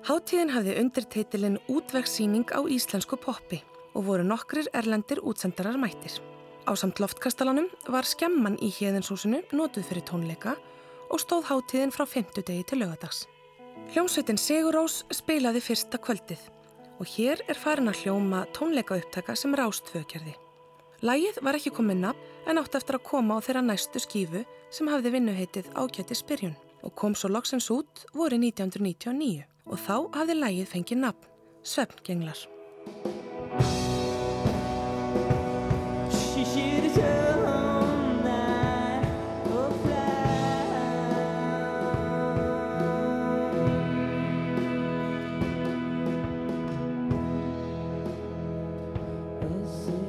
[0.10, 3.62] Háttíðin hafði undirteitilinn Útvegsýning á íslensku poppi
[3.94, 6.18] og voru nokkrir erlendir útsendarar mættir.
[6.66, 10.58] Á samt Loftkastalanum var skemman í hérðinshúsinu notuð fyrir tónleika
[11.10, 13.26] og stóð háttíðin frá 50 degi til lögadags.
[13.94, 16.42] Hljómsveitin Sigurós spilaði fyrsta kvöldið
[17.00, 20.36] og hér er farin að hljóma tónleika upptaka sem rástföðkerði.
[21.02, 24.44] Lægið var ekki komið nafn en átt eftir að koma á þeirra næstu skífu
[24.76, 30.40] sem hafði vinnuheitið ágæti spyrjun og kom svo loksins út voru 1999 og þá hafði
[30.40, 31.30] lægið fengið nafn,
[31.64, 32.48] Svefngenglar.
[49.70, 50.09] I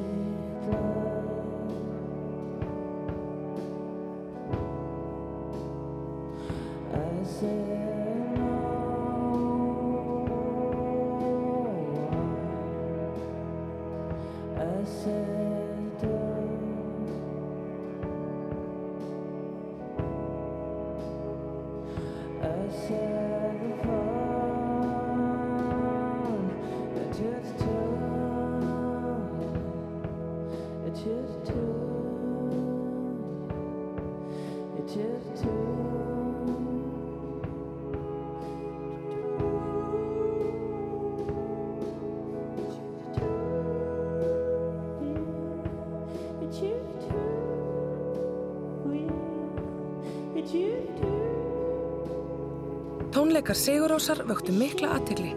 [53.41, 55.31] Tónleikar Sigurósar vöktu mikla aðtegli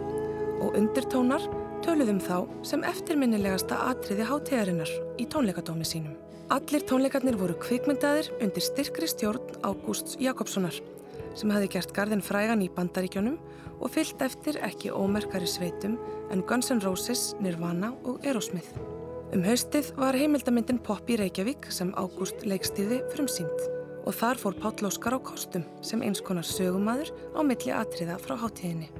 [0.60, 1.40] og undirtónar
[1.86, 6.18] töluðum þá sem eftirminnilegasta atriði hátíðarinnar í tónleikadómi sínum.
[6.52, 10.76] Allir tónleikarnir voru kvikmyndaðir undir styrkri stjórn Ágústs Jakobssonar
[11.32, 13.38] sem hafi gert garðin frægan í bandaríkjónum
[13.78, 15.96] og fyllt eftir ekki ómerkari sveitum
[16.28, 18.76] en Guns N' Roses, Nirvana og Aerosmith.
[19.32, 23.73] Um haustið var heimildamindin Pop í Reykjavík sem Ágúst leikstíði frumsýnd
[24.04, 28.36] og þar fór Páll Óskar á kostum sem eins konar sögumadur á milli atriða frá
[28.36, 28.90] hátíðinni.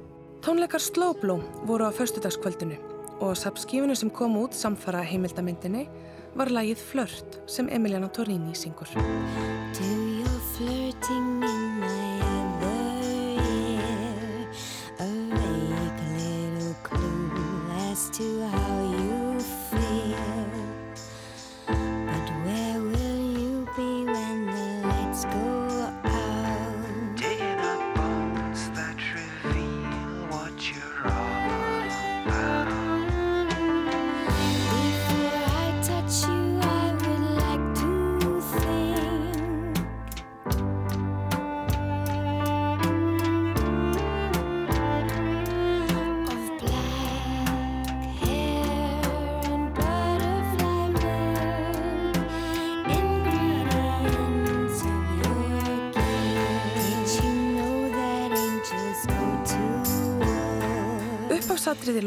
[0.45, 2.77] Tónleikar Slowblow voru á föstudagskvöldinu
[3.21, 5.87] og á sapskífinu sem kom út samfara heimildamindinni
[6.35, 8.89] var lagið Flört sem Emiliana Torrini syngur.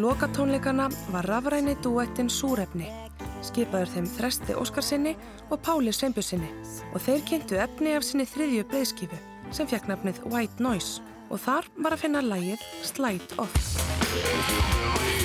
[0.09, 2.87] Lokatónleikana var rafræni duettin Súrefni,
[3.45, 5.13] skipaður þeim Þresti Óskarsinni
[5.51, 6.49] og Páli Sveinbjörnsinni
[6.95, 9.21] og þeir kynntu efni af sinni þriðju breyðskifu
[9.53, 15.18] sem fekk nafnið White Noise og þar var að finna lægið Slide Off.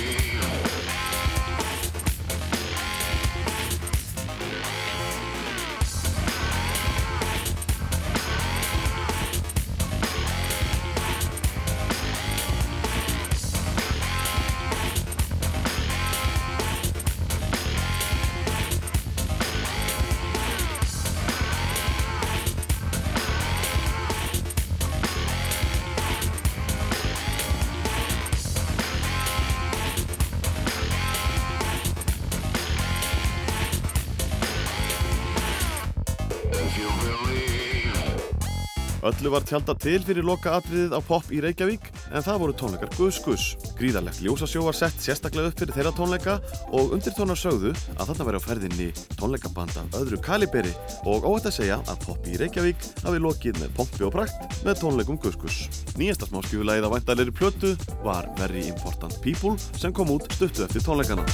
[39.24, 42.90] Öllu var tjálta til fyrir loka atriðið á pop í Reykjavík en það voru tónleikar
[42.92, 43.44] Gus Gus.
[43.78, 46.34] Gríðarlegt ljósasjó var sett sérstaklega upp fyrir þeirra tónleika
[46.76, 50.74] og undirtónar sögðu að þarna væri á ferðinni tónleikaband af öðru kaliberi
[51.08, 54.82] og óhætt að segja að pop í Reykjavík hafi lokið með pompi og prakt með
[54.82, 55.62] tónleikum Gus Gus.
[55.96, 57.72] Nýjasta smáskjöfulegið á væntalegri plötu
[58.04, 61.24] var Very Important People sem kom út stuttu eftir tónleikana.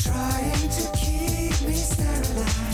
[0.00, 2.67] Trying to keep me sterilized.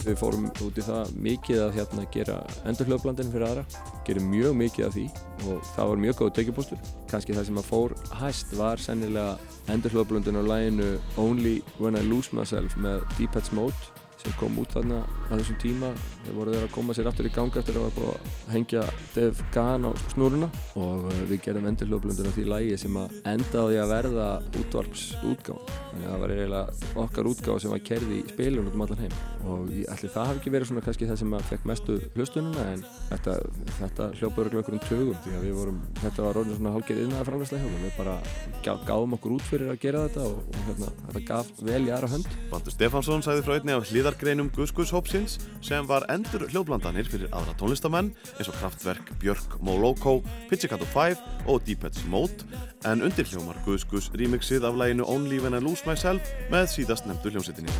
[0.00, 2.36] Við fórum út í það mikið að hérna, gera
[2.70, 3.64] endurhljóðblandin fyrir aðra.
[4.06, 5.06] Gerum mjög mikið af því
[5.50, 6.82] og það var mjög góð tekjupóstur.
[7.10, 9.36] Kanski það sem að fór hæst var sennilega
[9.74, 10.90] endurhljóðblandin á læginu
[11.20, 15.90] Only When I Lose Myself með Deepheads Mode sem kom út þarna á þessum tíma.
[16.24, 18.54] Þeir voru þeir að koma sér aftur í ganga eftir að það var búið að
[18.54, 18.84] hengja
[19.14, 23.80] Dave Gahan á snúruna og uh, við gerðum endurhljóðblandin á því lægi sem að endaði
[23.80, 24.28] að verða
[24.62, 25.74] útvarpsútgáð.
[25.90, 29.04] Þannig að það var eiginlega okkar útgáð sem var kerði í spilun út um allan
[29.06, 29.16] heim
[29.48, 32.82] og ætli það hafi ekki verið svona kannski það sem að fekk mestu hlustununa en
[33.08, 33.36] þetta,
[33.78, 37.02] þetta hljópa örgulega okkur um tögum því að við vorum, þetta var orðin svona hálfgerð
[37.06, 38.16] innan framlæslega hjá við bara
[38.64, 41.92] gá, gáðum okkur út fyrir að gera þetta og, og hérna, þetta gaf vel í
[41.94, 42.28] aðra hönd
[44.10, 48.08] Hliðargreinum Gus Gus hópsins sem var endur hljóðblandanir fyrir aðra tónlistamenn
[48.40, 50.16] eins og Kraftwerk, Björk, Moloko,
[50.50, 52.42] Pizzicato 5 og Deepheads Mode
[52.90, 57.30] en undir hljómar Gus remixið af læginu Only When I Lose Myself með síðast nefndu
[57.30, 57.70] hljómsveitinni.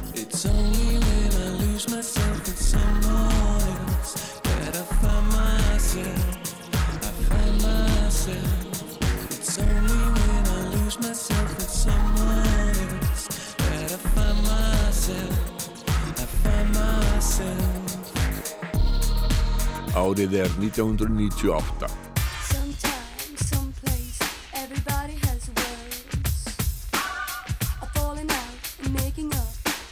[29.32, 29.48] Up.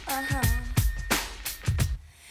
[0.07, 0.41] Uh huh.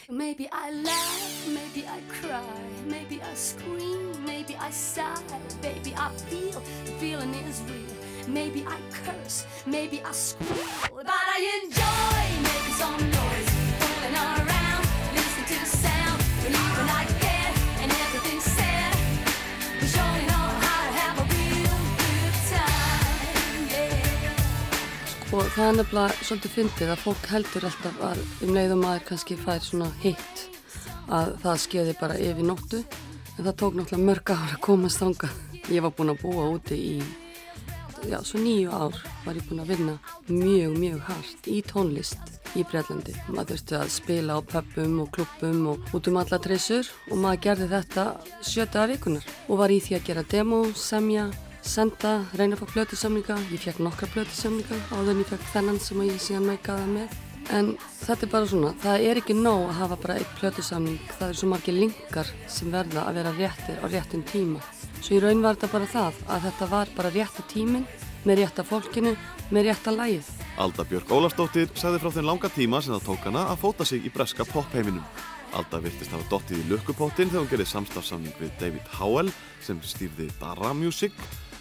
[0.09, 2.41] Maybe I laugh, maybe I cry,
[2.87, 5.21] maybe I scream, maybe I sigh,
[5.61, 7.95] baby I feel the feeling is real.
[8.27, 10.57] Maybe I curse, maybe I squeal,
[10.95, 14.58] but I enjoy making some noise, fooling around,
[25.29, 29.35] og það er nefnilega svolítið fyndið að fólk heldur alltaf að um leiðum maður kannski
[29.37, 30.39] fær svona hitt
[31.13, 35.29] að það skeiði bara yfir nóttu en það tók náttúrulega mörg ár að komast þanga.
[35.69, 36.95] Ég var búin að búa úti í,
[38.09, 39.93] já, svo nýju ár var ég búin að vinna
[40.31, 43.13] mjög, mjög hart í tónlist í Breitlandi.
[43.29, 47.43] Maður þurfti að spila á pubum og klubbum og út um alla trissur og maður
[47.45, 48.07] gerði þetta
[48.41, 51.29] sjöta vikunar og var í því að gera demo, semja,
[51.65, 53.37] senda, reyna að fá plötusamlinga.
[53.53, 57.17] Ég fekk nokkra plötusamlinga áður en ég fekk þennan sem ég síðan meikaði með.
[57.49, 57.71] En
[58.03, 61.39] þetta er bara svona, það er ekki nóg að hafa bara eitt plötusamling, það eru
[61.39, 64.61] svo margir linkar sem verða að vera réttir á réttum tíma.
[64.99, 67.87] Svo í raun var þetta bara það að þetta var bara rétti tíminn
[68.27, 69.15] með rétta fólkinu,
[69.49, 70.29] með rétta lægið.
[70.59, 74.05] Alda Björk Ólafsdóttir sagði frá þeim langa tíma sem það tók hana að fóta sig
[74.05, 75.05] í breska popheiminum.
[75.57, 79.31] Alda virtist hafa dottið í lukkupottin þegar hún gerði samstafsamning við David Howell
[79.65, 81.15] sem stýrði Dara Music.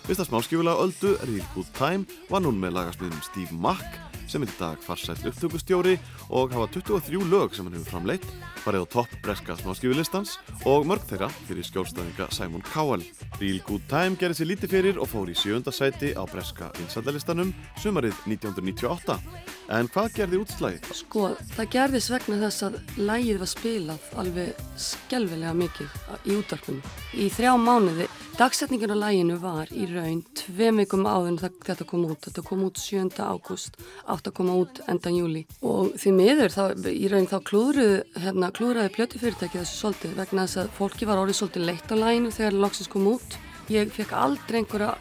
[0.09, 3.98] Vist að smáskifulega öldu, Real Good Time, var núna með lagasmiðnum Steve Mack
[4.28, 5.98] sem er í dag farsæll upptökustjóri
[6.32, 8.24] og hafa 23 lög sem hann hefur framleitt,
[8.60, 10.36] farið á topp breska smáskifulistans
[10.68, 13.05] og mörg þeirra fyrir skjólstæðinga Simon Cowell.
[13.40, 17.52] Real Good Time gerði sér lítið fyrir og fór í sjönda sæti á breska vinsaldalistanum
[17.80, 19.18] sumarið 1998.
[19.76, 20.93] En hvað gerði útslæðið?
[20.97, 26.97] Sko, það gerðist vegna þess að lægið var spilað alveg skelvilega mikið í útvarpunum.
[27.12, 28.09] Í þrjá mánuði,
[28.39, 32.20] dagsetningin á læginu var í raun tveim vikum áður þetta kom út.
[32.23, 33.19] Þetta kom út 7.
[33.19, 35.43] ágúst, átt að koma út endan júli.
[35.66, 40.62] Og því miður, þá, í raun þá klúðruði, hérna, klúðraði plötufyrirtæki þessu svolítið vegna þess
[40.62, 43.39] að fólki var orðið svolítið leitt á læginu þegar loksins kom út.
[43.74, 44.93] Ég fekk aldrei einhverja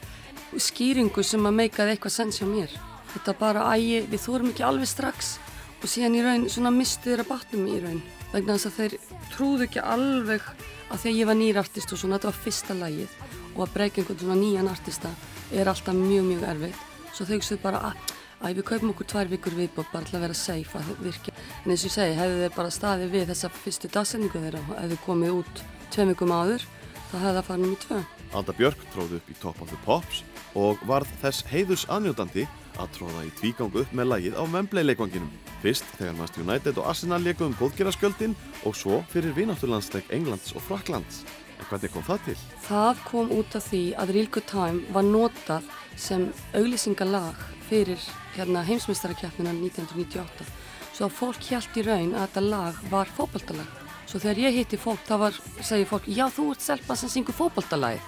[0.58, 2.74] skýringu sem að meikaði eitthvað sens hjá mér.
[3.14, 5.36] Þetta bara ægi, við þórum ekki alveg strax
[5.78, 8.02] og síðan í raun svona mistu þeirra batnum í raun
[8.34, 8.98] vegna þess að þeir
[9.36, 10.50] trúðu ekki alveg
[10.88, 13.18] að því að ég var nýr artist og svona þetta var fyrsta lagið
[13.56, 15.12] og að breyka einhvern svona nýjan artista
[15.52, 19.30] er alltaf mjög mjög erfitt svo þau hugsaðu bara að Æ, við kaupum okkur tvær
[19.32, 21.32] vikur viðbótt bara til að vera safe að virka.
[21.64, 24.76] En eins og ég segi, hefðu þeir bara staðið við þessa fyrstu dagsendingu þeirra og
[24.76, 25.64] hefðu komið út
[25.96, 26.68] tveim vikum áður,
[27.10, 28.04] þá hefðu það farið nummið tvö.
[28.38, 30.22] Alda Björk tróði upp í Top of the Pops
[30.54, 32.46] og varð þess heiðurs aðnjótandi
[32.78, 35.47] að tróða í tvígang upp með lagið á Wembley leikvanginum.
[35.64, 38.36] Fyrst þegar Manchester United og Arsenal leikum um góðgerarskjöldin
[38.68, 41.24] og svo fyrir vinátturlandsleik Englands og Fraklands.
[41.58, 42.38] En hvernig kom það til?
[42.68, 48.04] Það kom út af því að Real Good Time var notað sem auglýsingalag fyrir
[48.36, 50.46] hérna, heimsmyndstarakjapnina 1998.
[50.94, 53.74] Svo að fólk hjælt í raun að þetta lag var fókbaltalag.
[54.08, 57.36] Svo þegar ég hitti fólk, þá var, segi fólk, já þú ert selpa sem syngur
[57.36, 58.00] fókbaltalagi.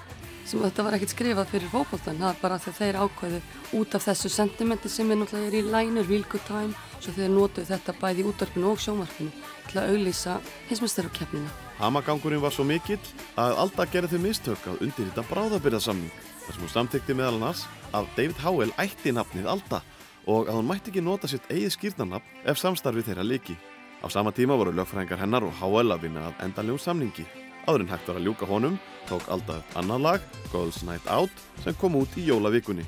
[0.49, 3.39] Sem þetta var ekkert skrifað fyrir fókbaltan, það var bara þegar þeir ákveðu
[3.77, 6.77] út af þessu sentimenti sem er náttúrulega er í lænu, Real Good Time.
[6.97, 9.29] Svo þeir notuðu þetta bæði í útvarpinu og sjómarpinu
[9.67, 10.39] til að auglýsa
[10.71, 11.51] heimsmyndstarakjapnina.
[11.77, 12.97] Hamagangurinn var svo mikill
[13.37, 17.61] að Alda gerði þau mistök að undirrita bráðabyrðarsamning þar sem hún samtykti meðal annars
[17.93, 19.83] að David Howell ætti nafnið Alda
[20.25, 23.53] og að hún mætti ekki nota sitt eigið skýrnarnafn ef samstarfi þeirra líki.
[24.01, 27.27] Á sama tíma voru lögfræðingar hennar og Howell að vinna að endanlegum samningi.
[27.69, 31.43] Áður en hægt var að ljúka honum tók Alda upp annan lag, Girls Night Out,
[31.63, 32.85] sem kom út í jólavikunni.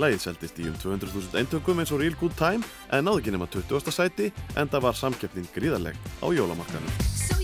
[0.00, 3.50] Lægið seldist í um 200.000 eintökum eins og Real Good Time en náðu ekki nema
[3.52, 3.92] 20.
[3.92, 6.96] sæti en það var samkeppnin gríðarleg á jólamarkanum.
[7.12, 7.34] So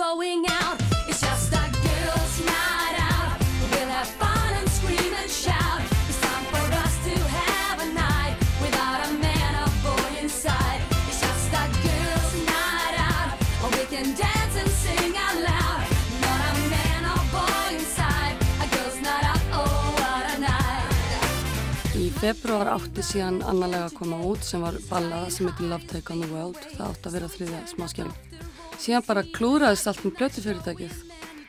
[0.00, 0.80] going out.
[1.08, 3.36] It's just a girls' night out.
[3.70, 5.82] We'll have fun and scream and shout.
[6.08, 10.80] It's time for us to have a night without a man or boy inside.
[11.08, 13.30] It's just a girls' night out.
[13.62, 15.84] Or we can dance and sing out loud.
[16.24, 18.34] Not a man or boy inside.
[18.64, 19.42] A girls' night out.
[19.52, 22.00] Oh, what a night.
[22.00, 26.16] Í februar átti síðan annarlega að koma út sem var ballaða sem heitir Love Take
[26.16, 26.56] on the World.
[26.72, 28.29] Það átti að vera þriðja smáskjálf.
[28.80, 30.92] Síðan bara klúðraðist allt með blötufyrirtækið.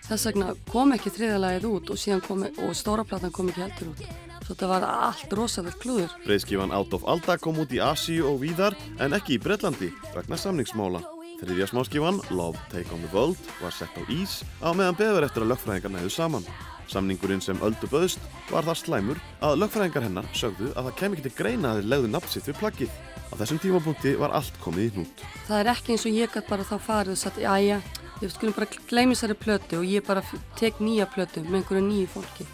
[0.03, 3.93] Þess vegna kom ekki þriðja lagið út og kom og stóra platan kom ekki heldur
[3.93, 4.01] út.
[4.41, 6.15] Svo þetta var allt rosalega klúður.
[6.25, 10.35] Breiðskifan Out of Alda kom út í Asíu og víðar en ekki í Breitlandi vegna
[10.35, 10.99] samningsmála.
[11.39, 15.45] Þriðja smáskifan, Love Take on the World, var sett á ís á meðan beður eftir
[15.45, 16.49] að lögfræðingar næðu saman.
[16.91, 18.19] Samningurinn sem öldu böðst
[18.51, 21.89] var það slæmur að lögfræðingar hennar sögðu að það kem ekki til greina að þeir
[21.95, 22.99] legðu nafn sitt við plaggið.
[23.31, 25.23] Á þessum tímapunkti var allt komið í hnút.
[25.47, 27.77] Það er ekki eins og ég gætt bara þá farið og sagt, jæja,
[28.21, 30.23] ég skulum bara gleymi þessari plötu og ég bara
[30.59, 32.47] tek nýja plötu með einhverju nýju fólki.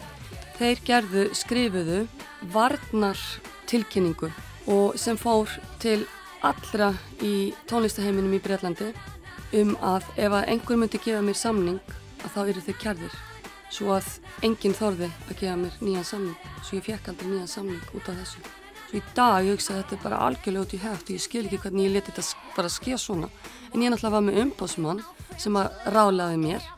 [0.58, 1.98] Þeir gerðu, skrifuðu
[2.54, 3.18] varnar
[3.68, 4.30] tilkynningu
[4.70, 5.50] og sem fór
[5.82, 6.04] til
[6.46, 6.92] allra
[7.24, 8.92] í tónlistaheiminum í Breitlandi
[9.58, 11.80] um að ef að einhver myndi gefa mér samning
[12.22, 13.18] að þá eru þeir kærðir.
[13.70, 14.06] svo að
[14.46, 18.16] enginn þorði að gefa mér nýjan samning svo ég fekk aldrei nýjan samning út af
[18.22, 18.57] þessu
[18.88, 21.24] svo í dag ég hugsa að þetta er bara algjörlega út í hægt og ég
[21.24, 23.28] skil ekki hvernig ég leti þetta bara ske svona.
[23.74, 25.02] En ég náttúrulega var með umbásmann
[25.38, 26.68] sem að rálaði mér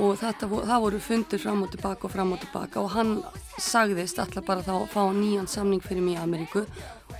[0.00, 3.12] og þetta, það voru fundir fram og tilbaka og fram og tilbaka og hann
[3.60, 6.64] sagðist alltaf bara þá að fá nýjan samning fyrir mig í Ameríku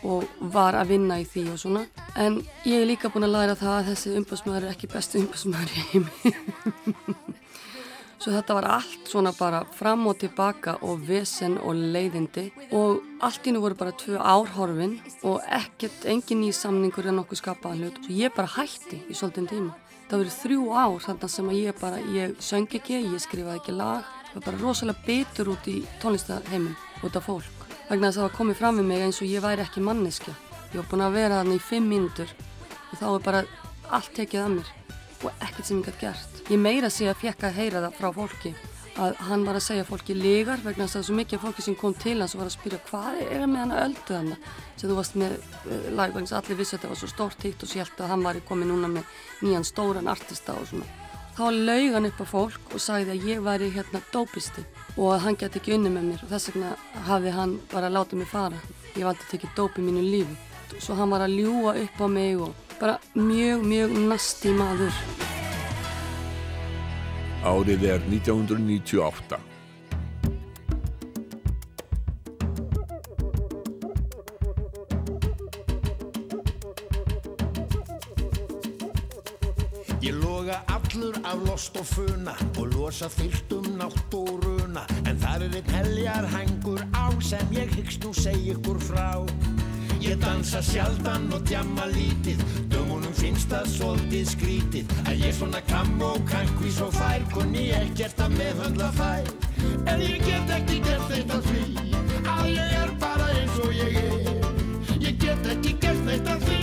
[0.07, 1.85] og var að vinna í því og svona.
[2.17, 5.75] En ég er líka búin að læra það að þessi umbásmaður er ekki bestu umbásmaður
[5.75, 7.19] í heimi
[8.21, 13.47] Svo þetta var allt svona bara fram og tilbaka og vesen og leiðindi og allt
[13.49, 17.87] í nú voru bara tvö ár horfin og ekkert, engin ný samningur en nokkuð skapaðan
[17.87, 18.01] hlut.
[18.05, 19.73] Svo ég bara hætti í svolítinn tíma.
[20.11, 23.77] Það voru þrjú ár þarna sem að ég bara, ég söng ekki, ég skrifaði ekki
[23.79, 24.11] lag.
[24.27, 27.65] Það var bara rosalega bitur út í tónlistaheimin, út af fólk.
[27.89, 30.37] Vegna þess að það komið fram við mig eins og ég væri ekki manneskja.
[30.75, 32.37] Ég var búin að vera þarna í fimm mínútur
[32.91, 33.43] og þá er bara
[33.89, 34.71] allt tekið að mér
[35.25, 36.43] og ekkert sem ég gæti gert.
[36.51, 38.55] Ég meira að segja að fekk að heyra það frá fólki
[39.01, 41.95] að hann var að segja fólki legar vegna þess að svo mikið fólki sem kom
[41.95, 44.33] til hans og var að spyrja hvað er með hann öldu hann
[44.77, 47.11] sem þú varst með uh, lag vegna þess að allir vissi að þetta var svo
[47.13, 49.15] stórt hitt og sélt að hann var komið núna með
[49.45, 50.89] nýjan stóran artista og svona.
[51.39, 54.65] Þá laug hann upp á fólk og sagði að ég væri hérna dópisti
[54.97, 56.73] og að hann geti ekki unni með mér og þess vegna
[57.07, 58.59] hafði hann bara látið mig fara.
[58.97, 60.37] Ég valdi að tekja dóp í mínu lífi.
[60.77, 64.95] Svo hann var að ljúa upp á mig og bara mjög, mjög nasti maður.
[67.45, 69.41] Árið er 1998.
[80.01, 85.21] Ég loga allur af lost og funa og losa fyllt um nátt og runa en
[85.21, 89.11] það er einn heljar hengur á sem ég hyggst nú segja ykkur frá
[90.01, 92.41] Ég dansa sjaldan og djamma lítið.
[92.73, 98.23] Dömunum finnst það svolítið skrítið að ég svona kam og kankví svo fær kunni ekkert
[98.25, 99.29] að meðhöndla fær
[99.93, 101.85] en ég get ekki gert neitt af því.
[102.25, 104.19] Að ég er bara eins og ég er.
[105.05, 106.61] Ég get ekki gert neitt af því.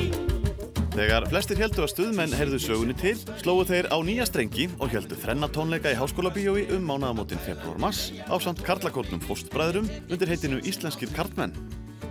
[0.98, 5.14] Þegar flestir heldur að stuðmenn heyrðu sögunni til, slóðu þeir á nýja strengi og heldu
[5.14, 11.14] þrenna tónleika í háskóla bíói um mánaðamótin februar-mars á samt karlakórnum fóstbræðurum undir heitinu Íslenskir
[11.14, 11.54] karlmenn.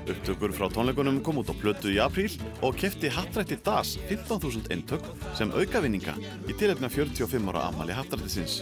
[0.07, 2.31] Upptökur frá tónleikunum kom út á plötu í apríl
[2.63, 5.03] og kefti hattrætti DAS 15.000 eintök
[5.39, 6.15] sem aukavinninga
[6.47, 8.61] í tilefna 45 ára amali hattrættisins.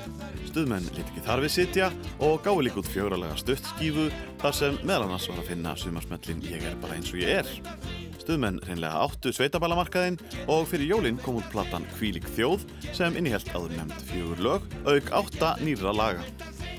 [0.48, 4.08] Stuðmenn lít ekki þar við sitja og gáði líka út fjóralega stutt skífu
[4.40, 8.03] þar sem meðal annars var að finna sumarsmellin Ég er bara eins og ég er.
[8.24, 10.14] Stuðmenn reynlega áttu sveitaballamarkaðinn
[10.48, 12.62] og fyrir jólinn kom út platan Kvílik þjóð
[12.96, 16.24] sem innihelt áður nefnd fjögur lög, auk átta nýra laga.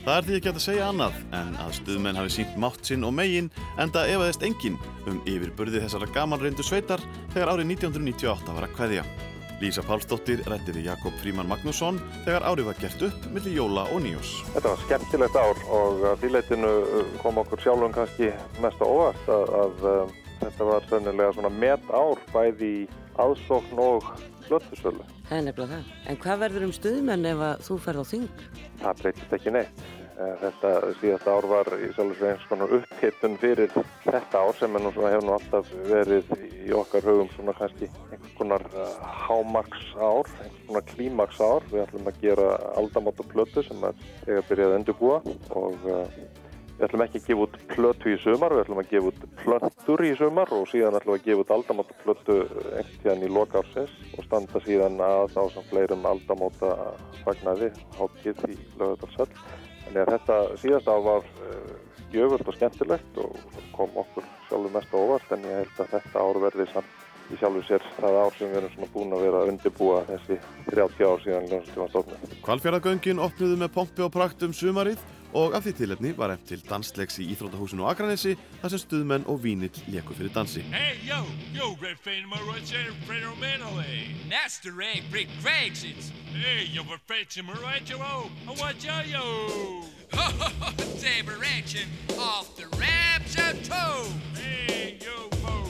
[0.05, 3.05] Það er því ekki hægt að segja annað en að stuðmenn hafi sínt mátt sinn
[3.05, 3.51] og megin
[3.81, 7.05] enda efaðist enginn um yfirburði þessara gamanreyndu sveitar
[7.35, 9.05] þegar árið 1998 var að kveðja.
[9.61, 14.01] Lísa Pálsdóttir rætti við Jakob Fríman Magnússon þegar árið var gert upp millir jóla og
[14.03, 14.33] nýjós.
[14.57, 16.75] Þetta var skemmtilegt ár og því leitinu
[17.21, 18.33] kom okkur sjálfum kannski
[18.65, 22.87] mest á óvart að, að um, þetta var sennilega svona met ár bæði í
[23.21, 24.07] aðsókn og
[24.45, 25.03] flöttusölu.
[25.25, 25.91] Það er nefnilega það.
[26.11, 28.27] En hvað verður um stuðmenn ef að þú ferð á þing?
[28.81, 29.85] Það breytist ekki neitt.
[30.15, 30.69] Eh, Þetta
[31.01, 33.73] síðasta ár var í sjálfur eins konar upphittun fyrir
[34.05, 37.89] þetta ár sem er nú svona hefur nú alltaf verið í okkar hugum svona kannski
[38.13, 38.93] einhvers konar uh,
[39.25, 41.67] hámaks ár, einhvers konar klímaks ár.
[41.73, 42.47] Við ætlum að gera
[42.79, 45.19] aldamót og plötu sem er þegar byrjað að endurbúa
[45.51, 46.07] og uh,
[46.75, 50.03] við ætlum ekki að gefa út plötu í sumar, við ætlum að gefa út plötur
[50.03, 53.61] í sumar og síðan ætlum við að gefa út aldamóta plötu einhvern tíðan í loka
[53.61, 56.73] ársins og standa síðan að á samt fleirum aldamóta
[57.23, 59.31] fagnaði hátíð í lögadalsöll.
[59.85, 61.73] Þannig að þetta síðasta ár var uh,
[62.11, 66.27] gjöfult og skemmtilegt og kom okkur sjálfur mest á óvart en ég held að þetta
[66.27, 69.41] ár verði samt í sjálfur sér það ár sem við erum svona búin að vera
[69.41, 72.33] að undirbúa þessi 30 ár síðan ljónstíma stofnum.
[72.45, 75.01] Hvalfjörðagöngin opnuðu með pompi og prakt um sumarið
[75.35, 79.27] og af því tilefni var eftir til dansleiks í Íþróttahúsinu á Akranesi þar sem stuðmenn
[79.27, 80.63] og vínill leku fyrir dansi.
[80.71, 81.19] Hey, yo,
[81.53, 84.15] yo, great fan of my right there, Fred Romano, hey.
[84.29, 86.11] That's the right, great Craig's it's.
[86.31, 88.29] Hey, yo, we're fetching my right, yo, oh,
[88.59, 89.25] what yo, yo.
[91.01, 94.07] Saber action off the ramps of toe.
[94.39, 95.65] Hey, yo, mo,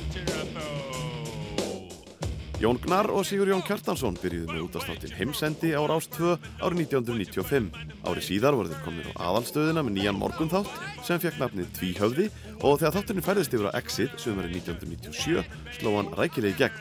[2.55, 7.67] Jón Gnar og Sigur Jón Kjartansson byrjuðu með útastáttin Heimsendi á Rás 2 árið 1995.
[8.07, 10.71] Árið síðar voru þeir komin á aðalstöðina með nýjan morgunþátt
[11.03, 12.29] sem fekk nafnið Tvíhöfði
[12.61, 15.43] og þegar þátturinn færðist yfir á Exit sögumari 1997
[15.81, 16.79] sló hann rækilega í gegn.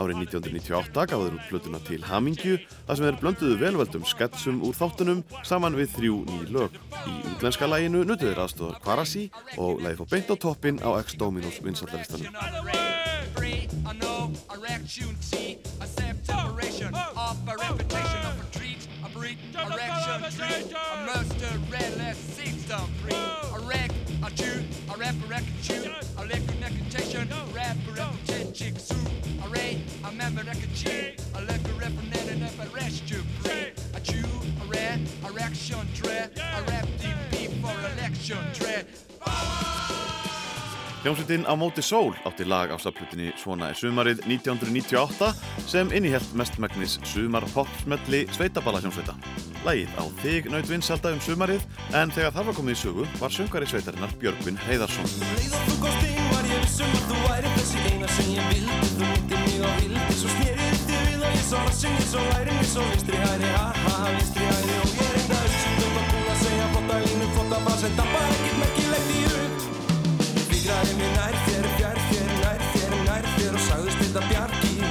[0.00, 2.56] Árið 1998 gaf þeir út plötuna til Hamingju
[2.88, 6.78] þar sem þeir blönduðu velveldum sketsum úr þáttunum saman við þrjú ný lög.
[7.04, 9.26] Í útlenska læginu nutu þeir aðstofar Kvarasi
[9.60, 12.32] og læði fór beint á toppin á X-Dominos vinsallaristanum.
[13.36, 15.86] free, a no erection, see a
[24.36, 25.96] separation of a reputation of a treat, a breed, erection, treat, a murder, rapper record
[25.96, 26.52] a liquor
[27.02, 29.08] reputation, rapper reputation, chick suit,
[29.44, 34.26] a ray, a member record cheat, a liquor referendum, a rest you pray, a chew,
[34.62, 38.86] a rat, a reaction dread, a rap DP for election dread.
[41.00, 45.32] Hljómsveitin á móti sól átti lag á staflutinni Svona er sumarið 1998
[45.64, 49.14] sem innihjælt mestmægnis sumar popsmelli sveitaballa hljómsveita.
[49.64, 51.64] Lagið á þig naut vinsalda um sumarið
[51.96, 55.08] en þegar það var komið í sögu var söngari sveitarinnar Björgvin Heiðarsson.
[55.40, 58.52] Leið og þú komst inn var ég vissum að þú væri þessi eina sem ég
[58.52, 62.08] vildi Þú myndi mig á vildi Svo snerið þið við og ég svo rassin Ég
[62.12, 64.89] svo væri mér svo vinstri hæri Ha ha ha vinstri hæri Og
[74.10, 74.86] Þetta bjargi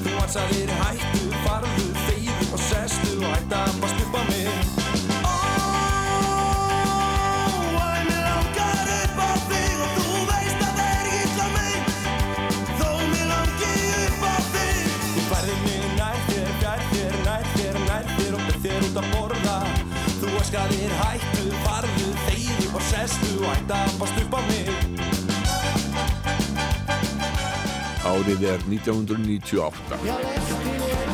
[0.00, 4.48] Þú ansaðir hættu, farðu, þeyðu og sestu Og hætta að upp á mig.
[18.72, 19.58] Út að borða.
[20.20, 25.21] Þú öskaðir hættu, farðu, þeyðu og sestu og hætta að bast upp á mig
[28.12, 31.11] Árið er 1998.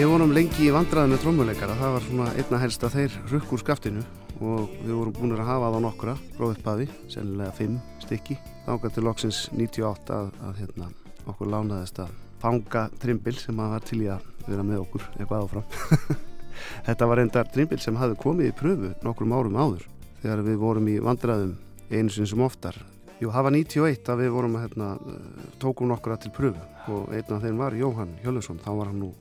[0.00, 3.50] Við vorum lengi í vandræði með trommuleikara, það var svona einna helst að þeir rukk
[3.52, 4.04] úr skaftinu
[4.40, 8.38] og við vorum búin að hafa það nokkura frá upphafi, sennilega fimm stykki.
[8.64, 10.86] Þáka til loksins 98 að, að hérna,
[11.28, 15.44] okkur lánaðist að fanga trimbil sem að var til í að vera með okkur eitthvað
[15.44, 16.16] áfram.
[16.86, 19.84] Þetta var reyndar trimbil sem hafði komið í pröfu nokkrum árum áður
[20.22, 21.52] þegar við vorum í vandræðum
[21.90, 22.78] einu sinni sem oftar.
[23.20, 24.88] Jú, það var 91 að við vorum að hérna,
[25.60, 29.12] tókum nokkura til pröfu og einn af þeim var Jóhann Hjöllusson, þá var hann nú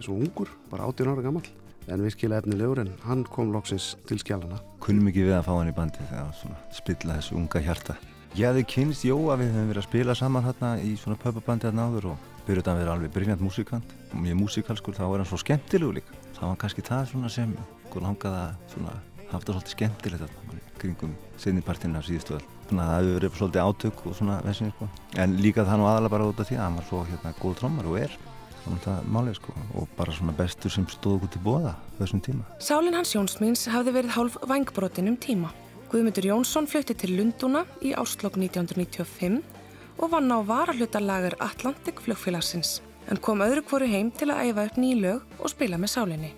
[0.00, 1.44] svo ungur, bara 18 ára gammal
[1.90, 4.60] en virkilega efnilegur en hann kom loksins til skjálana.
[4.82, 7.96] Kunnum ekki við að fá hann í bandi þegar svona spilla þessu unga hjarta.
[8.38, 11.88] Ég hefði kynst Jóa, við höfum verið að spila saman hérna í svona pöpabandi hérna
[11.90, 15.40] áður og byrjuð að vera alveg brilljant músikant og mjög músikalskur, þá er hann svo
[15.42, 16.16] skemmtilegu líka.
[16.38, 17.52] Það var kannski það svona sem
[17.92, 18.96] langaði að svona
[19.32, 22.46] haft það svolítið skemmtilegt þarna kringum sinnipartinu af síðustu öll.
[22.68, 24.88] Þannig að það hefur verið svolítið átök og svona vesinni sko.
[25.22, 27.58] En líka það nú aðalega bara út af því að hann var svo hérna góð
[27.60, 28.16] trommar og er
[29.12, 32.44] málið sko og bara svona bestur sem stóð okkur til bóða þessum tíma.
[32.58, 35.50] Sálin hans Jónsmíns hafði verið hálf vangbrotin um tíma.
[35.92, 39.42] Guðmundur Jónsson flutti til Lundúna í áslokk 1995
[39.98, 42.80] og vann á varahlutarlagar Atlantik flugfélagsins
[43.10, 46.32] en kom öðru hvoru heim til að æfa upp ný lög og spila með sálinni.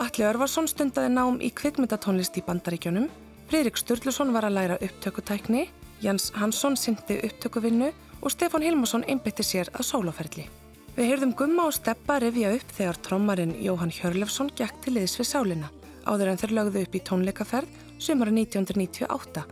[0.00, 3.08] Alli Örvarsson stundaði nám í kvikmyndatónlist í Bandaríkjónum,
[3.48, 5.68] Fridrik Sturluson var að læra upptökutækni,
[6.02, 10.48] Jens Hansson syndi upptökuvinnu og Stefán Hilmarsson einbytti sér að sóloferli.
[10.96, 15.26] Við heyrðum Gumma og Steppa rifja upp þegar trommarinn Jóhann Hjörlefsson gekk til liðs við
[15.28, 15.68] sálina
[16.08, 19.42] áður en þeir lögðu upp í tónleikaferð sumara 1998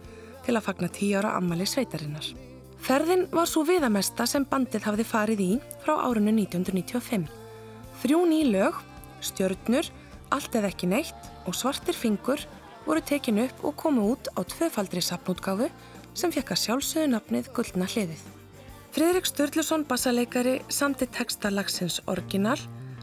[0.46, 2.30] til að fagna tíu ára ammali sveitarinnar.
[2.80, 5.50] Ferðin var svo viðamesta sem bandið hafði farið í
[5.84, 7.26] frá árunnu 1995.
[8.00, 8.78] Þrjú ný lög,
[9.20, 9.90] stjörnur,
[10.32, 12.40] allt eða ekki neitt og svartir fingur
[12.86, 15.68] voru tekin upp og komu út á tvöfaldri sapnútgáfu
[16.16, 18.33] sem fekk að sjálfsögðu nafnið Guldna hliðið.
[18.94, 22.60] Fridrik Sturluson bassaleikari samti texta lagsins Orginal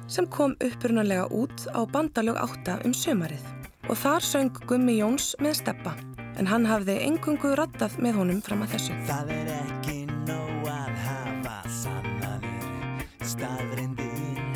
[0.07, 3.43] sem kom upprunalega út á bandalög 8 um sömarið
[3.89, 5.91] og þar söng Gummi Jóns með steppa
[6.39, 8.95] en hann hafði engungu rattað með honum fram að þessu.
[9.09, 9.97] Það er ekki
[10.29, 13.03] nóg að hafa sannanir
[13.33, 14.55] staðrindin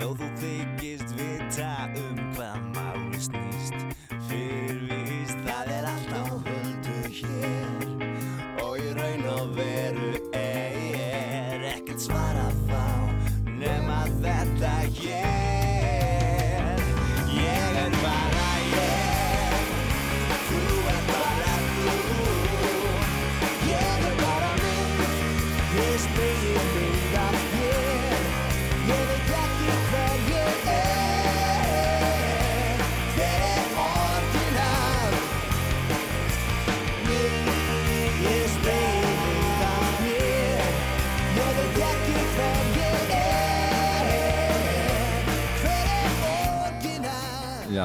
[0.00, 1.07] Þó þú þykist
[14.58, 15.36] þetta ég
[17.38, 19.68] Ég er bara ég.
[20.48, 20.62] Þú
[20.94, 21.94] er bara þú.
[23.68, 27.57] Ég er bara mynd Ég spegir mynd af þér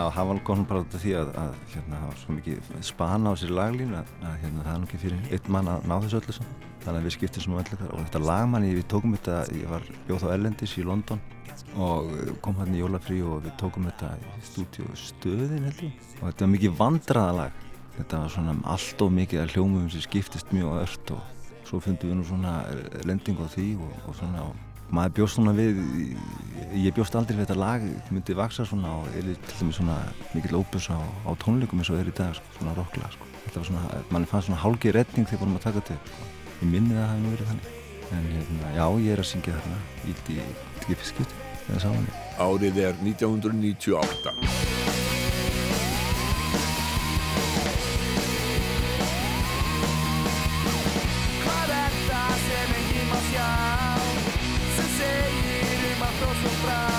[0.03, 1.30] Já, það var komið bara því að,
[1.71, 4.09] hérna, það var svo mikið spana á sér laglínu að,
[4.41, 6.57] hérna, það er nú ekki fyrir einn mann að ná þessu öllu saman.
[6.84, 9.85] Þannig að við skiptum svona öllu þar og þetta lagmanni, við tókum þetta, ég var
[10.09, 11.23] bjóð þá Erlendis í London
[11.88, 12.11] og
[12.43, 16.43] kom hann í jólafrí og við tókum þetta í stúdíu stöðin held ég og þetta
[16.43, 17.63] var mikið vandraðalag.
[17.95, 22.11] Þetta var svona allt of mikið að hljómum sem skiptist mjög ört og svo fundum
[22.11, 22.59] við nú svona
[23.07, 25.80] lending á því og, og svona og maður bjóst svona við,
[26.78, 27.82] ég bjóst aldrei við þetta lag
[28.14, 29.98] myndi vaksa svona og er til dæmis svona
[30.36, 33.24] mikill óbus á, á tónleikum eins og er í dag, sko, svona rocklag sko.
[33.44, 33.84] Þetta var svona,
[34.14, 35.95] mann fannst svona hálgi retning þegar vorum að taka þetta.
[36.11, 36.22] Sko.
[36.61, 37.68] Ég minni það að það hefði verið þannig.
[38.14, 40.28] En hérna, já, ég er að syngja þarna, ég veit
[40.84, 42.07] ekki skipti, eða saman.
[42.44, 44.30] Árið er 1998.
[53.34, 53.93] Hvað
[56.31, 56.93] segir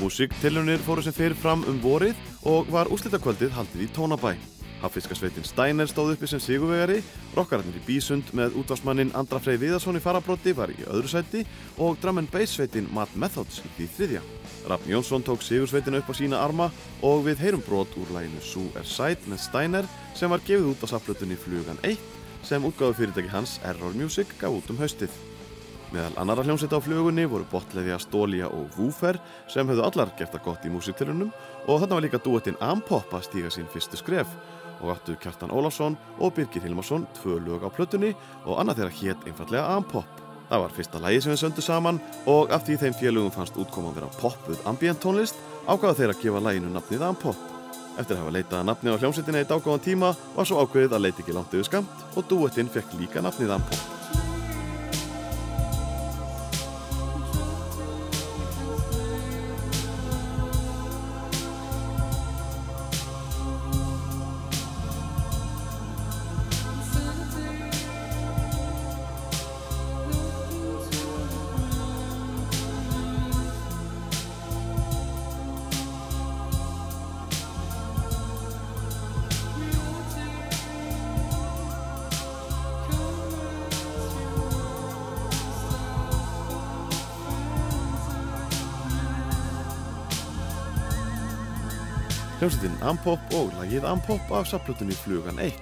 [0.00, 2.16] Músiktilunir fóru sem fyrir fram um vorið
[2.48, 4.30] og var úslitakvöldið haldið í Tónabæ.
[4.80, 7.02] Haffiskasveitin Steiner stóð uppi sem sigurvegari,
[7.36, 11.44] rockararnir í Bísund með útvarsmannin Andra Frey Viðarsson í farabróti var í öðru sæti
[11.76, 14.24] og drum and bass sveitin Matt Methods í þriðja.
[14.72, 16.70] Rafn Jónsson tók sigursveitina upp á sína arma
[17.04, 20.86] og við heyrum brot úr læginu Sue er Side með Steiner sem var gefið út
[20.88, 22.00] á saflutunni Flugan 1
[22.48, 25.12] sem útgáðu fyrirtæki hans Error Music gaf út um haustið.
[25.90, 29.16] Meðal annara hljómsveita á flugunni voru Botleðja, Stólia og Woofer
[29.50, 31.32] sem höfðu allar gert það gott í músiktilunum
[31.66, 34.30] og þarna var líka duettinn Ampop að stíga sín fyrstu skref
[34.78, 38.12] og áttu Kjartan Ólafsson og Birgir Hilmarsson tvö lög á plötunni
[38.44, 40.22] og annað þeirra hétt einfallega Ampop.
[40.46, 43.96] Það var fyrsta lægi sem við söndu saman og af því þeim félögum fannst útkoman
[43.98, 47.46] vera poppuð ambient tónlist ákvaða þeir að gefa læginu nafnið Ampop.
[47.98, 51.24] Eftir að hafa leitað nafni á hljómsveitinni í dágóðan tíma var svo ákveðið að leita
[51.24, 54.39] ekki langt yfir skamt og duettinn fekk líka nafnið Ampop.
[92.80, 95.52] Hljómsveitin Ampop og lagið Ampop af saplutunni Flugan 1.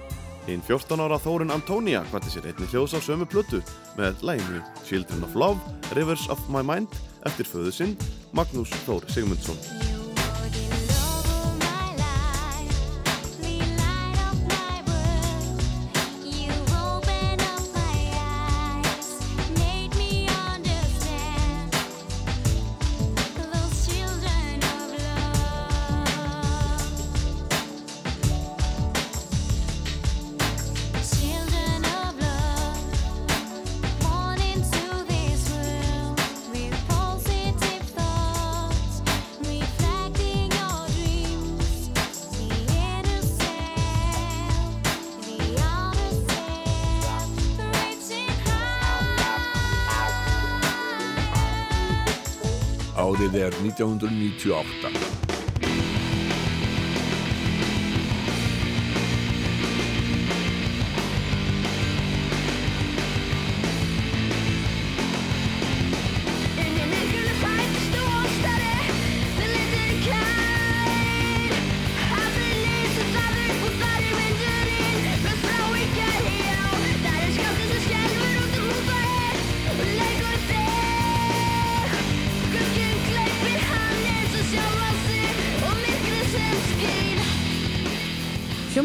[0.47, 3.61] Hinn 14 ára Þórun Antonia hvati sér einni hljóðs á sömu plötu
[3.97, 5.59] með læginu Children of Love,
[5.95, 6.87] Rivers of My Mind
[7.27, 7.97] eftir föðu sinn
[8.31, 9.98] Magnús Þór Sigmundsson.
[53.79, 55.28] 1998.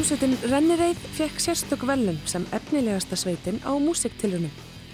[0.05, 4.51] Hljómsveitin Rennireið fekk sérstök velun sem efnilegasta sveitin á músiktilunum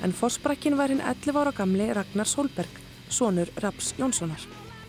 [0.07, 2.71] en fórsbrakkin var hinn 11 ára gamli Ragnar Solberg,
[3.11, 4.39] sonur Raps Jónssonar.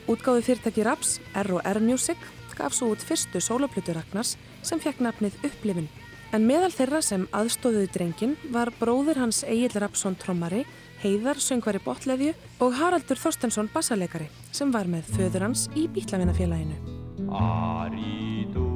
[0.05, 2.21] Útgáðu fyrirtæki Raps, R&R Music,
[2.53, 5.89] gaf svo út fyrstu sólaplutu Ragnars sem fekk nafnið Upplifin.
[6.37, 10.67] En meðal þeirra sem aðstóðuði drengin var bróðir hans Egil Rapsson trommari,
[11.01, 16.77] Heiðar söngvari botleðju og Haraldur Þorstensson bassaleikari sem var með föður hans í Bítlavinafélaginu.
[17.25, 18.67] Aridu,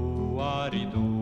[0.42, 1.15] aridura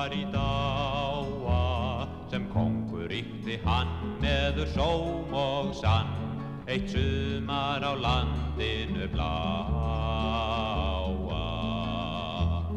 [0.00, 3.90] var í dáa sem kongur ríkti hann
[4.22, 6.08] meður sóm og sann
[6.64, 9.98] eitt sumar á landinu bláa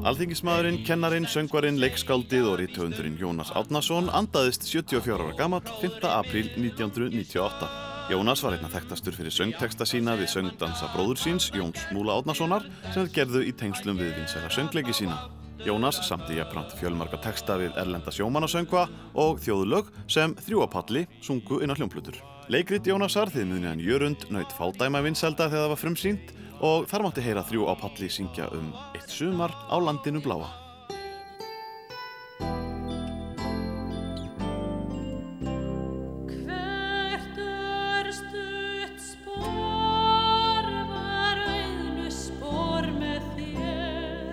[0.03, 6.03] Alþingismadurinn, kennarin, söngvarinn, leikskáldið og rítöfundurinn Jónas Átnason andaðist 74 ára gammal 5.
[6.09, 7.69] apríl 1998
[8.11, 13.05] Jónas var einna þekktastur fyrir söngteksta sína við söngdansa bróður síns, Jóns Múla Átnasonar, sem
[13.05, 15.21] þeir gerðu í tengslum við vinsæra söngleiki sína.
[15.63, 18.81] Jónas samti jafnframt fjölmarga teksta við erlenda sjómanasöngva
[19.15, 22.17] og þjóðlög sem þrjúapalli sungu inn á hljómplutur.
[22.51, 27.23] Leikrit Jónasar þið muniðan Jörund naut fádæma vinselda þegar það var frumsýnt og þar mátti
[27.23, 30.62] heyra þrjú á palli syngja um eitt sumar á landinu bláa.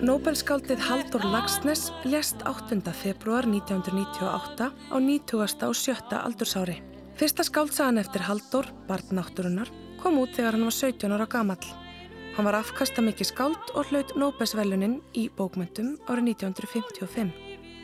[0.01, 2.81] Þér Nóbelskáldið Haldur Lagsnes lést 8.
[2.91, 5.67] februar 1998 á 90.
[5.67, 5.93] og 7.
[6.17, 6.81] aldursári.
[7.15, 9.69] Fyrsta skáldsagan eftir Haldur, barn náttúrunar,
[10.01, 11.61] kom út þegar hann var 17 ára gamall.
[12.35, 17.29] Hann var afkastamikið skáld og hlaut Nóbelsvelunin í bókmyndum árið 1955.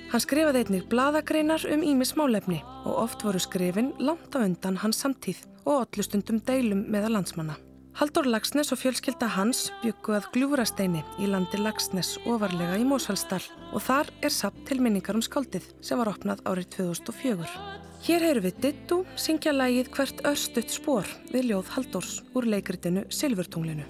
[0.10, 5.03] Hann skrifaði einnig bladagreinar um ímis málefni og oft voru skrifin langt á undan hans
[5.03, 7.66] samtíð og ollustundum deilum meða landsmanna.
[7.98, 13.41] Haldur Lagsnes og fjölskylda hans byggu að gljúrasteini í landi Lagsnes ofarlega í Mósfellsdal
[13.72, 17.49] og þar er samt til minningar um skáldið sem var opnað árið 2004.
[18.06, 23.90] Hér heyrum við Dittu syngja lægið hvert östutt spór við ljóð Haldurs úr leikritinu Silfurtunglinu.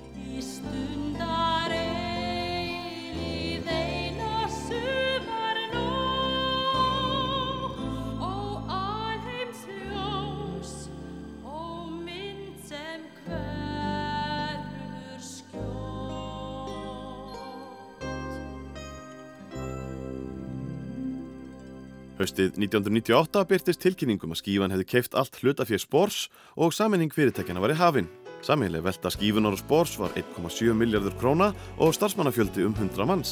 [22.28, 26.26] Haustið 1998 byrtist tilkynningum að skífan hefði keift allt hlutafér spórs
[26.60, 28.10] og saminning fyrirtækjana var í hafin.
[28.44, 33.32] Sameinlega velta skífunar og spórs var 1,7 miljardur króna og starfsmannafjöldi um 100 manns.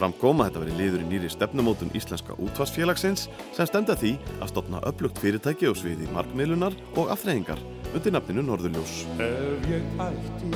[0.00, 5.22] Framkoma þetta veri liður í nýri stefnumótun Íslenska útvarsfélagsins sem stenda því að stopna upplugt
[5.22, 7.62] fyrirtæki og sviði markmiðlunar og afþreyingar
[7.92, 9.04] undir nafninu Norðurljós.
[9.22, 10.50] Ef ég ætti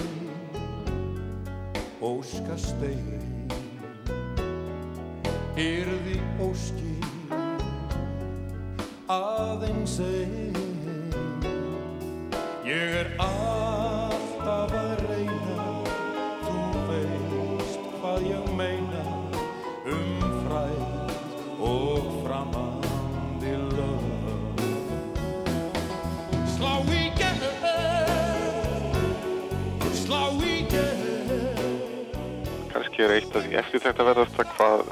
[2.03, 3.15] óska stein
[5.57, 6.96] Yrði óski
[9.07, 10.57] aðeins ein.
[12.67, 15.67] Ég er alltaf að reyna
[16.43, 19.03] Þú veist hvað ég meina
[19.87, 24.65] Um fræð og framandi lög.
[26.57, 27.45] Slá í gegn
[30.01, 31.79] Slá í gegn.
[32.75, 34.85] Kannski er eitt af því eftir þetta verðast að hvað,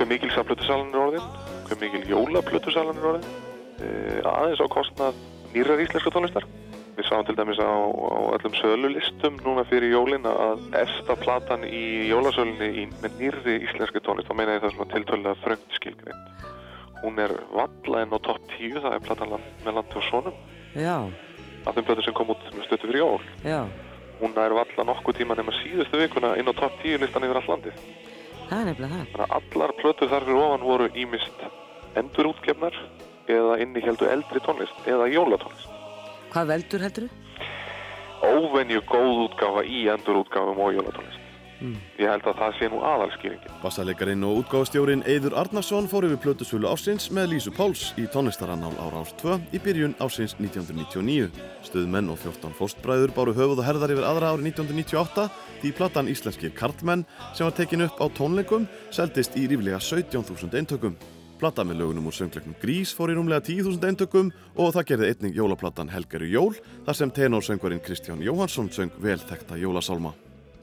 [0.00, 1.30] hver mikil samflutusalan er orðin,
[1.70, 3.30] hver mikil jólaplutusalan er orðin,
[4.26, 5.18] aðeins á kostnað
[5.54, 6.44] nýrar íslensku tónlistar.
[6.98, 12.10] Við sáum til dæmis á, á öllum sölulistum núna fyrir jólin að efsta platan í
[12.10, 16.46] jólasölunni í, með nýrri íslensku tónlist, þá meina ég það svona tiltölulega þröngt skilgrind.
[17.00, 19.32] Hún er valla en á topp 10, það er platan
[19.64, 20.36] með landi og sonum,
[20.76, 20.96] Já,
[21.66, 23.22] af þeim plötu sem kom út stöttu fyrir jól.
[23.46, 23.64] já,
[24.20, 27.48] Hún er valla nokkuð tíma nema síðustu vikuna inn á topp 10 listan yfir all
[27.54, 27.80] landið.
[28.50, 29.08] það er nefnilega það.
[29.14, 31.44] Þannig að allar plötur þar fyrir ofan voru ímist
[31.96, 32.76] endurútgefnar
[33.28, 35.68] eða inniheldu eldri tónlist eða jólatónlist.
[36.30, 37.16] Hvað veldur heldur þú?
[38.20, 41.26] Óvenju góð útgáfa í endurútgáfum og jólatónlist.
[41.60, 41.76] Mm.
[42.00, 43.56] Ég held að það sé nú aðalskýringin.
[43.60, 49.02] Bassalegarinn og útgáfastjórin Eiður Arnarsson fór yfir plötusölu ársins með Lísu Páls í tónlistarannál ára
[49.02, 51.28] árs 2 í byrjun ársins 1999.
[51.68, 55.28] Stuðmenn og 14 fóstbræður báru höfuð og herðar yfir aðra árið 1998
[55.60, 60.96] því platan Íslenskir Karlmenn sem var tekin upp á tónleikum seldist í ríflega 17.000 eintökum.
[61.40, 64.28] Plata með lögunum úr söngleiknum Grís fór í rúmlega 10.000 eintökum
[64.60, 66.50] og það gerði einnig jólaplatan Helgaru Jól
[66.84, 70.12] þar sem tenorsöngvarinn Kristján Jóhansson söng velþekta jólasálma.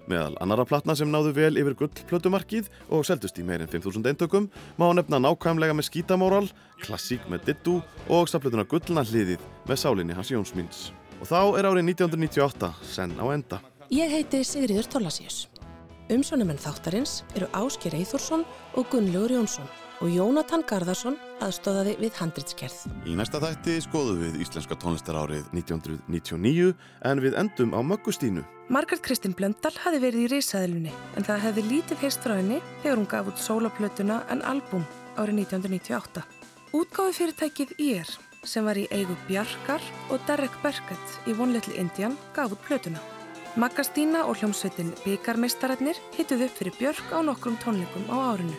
[0.06, 4.86] Meðal annara platna sem náðu vel yfir gullplötumarkið og seldust í meirinn 5.000 eintökum má
[4.94, 6.46] nefna nákvæmlega með skítamóral,
[6.86, 10.92] klassík með dittu og staflutuna gullna hliðið með sálinni hans Jónsmins.
[11.18, 13.62] Og þá er árið 1998 senn á enda.
[13.90, 15.48] Ég heiti Sigriður Tollasíus.
[16.14, 18.46] Umsjónumenn þáttarins eru Ásker Eithúrsson
[18.78, 19.68] og Gunnlaugur Jónsson
[20.02, 22.78] og Jónatan Garðarsson aðstóðaði við handritskerð.
[23.10, 26.74] Í næsta þætti skoðum við íslenska tónlistarárið 1999
[27.10, 28.46] en við endum á Möggustínu.
[28.70, 33.02] Margaret Kristin Blöndal hafi verið í risaðilunni en það hefði lítið heist frá henni þegar
[33.02, 34.86] hún gaf út sólaplötuna en album
[35.18, 36.26] árið 1998.
[36.78, 38.16] Útgáfi fyrirtækið IR
[38.48, 43.02] sem var í eigu Bjarkar og Derek Berkett í One Little Indian gaf út plötuna.
[43.58, 48.54] Magga Stína og hljómsveitin Byggarmeistararnir hittuð upp fyrir Björk á nokkrum tónleikum á árinu.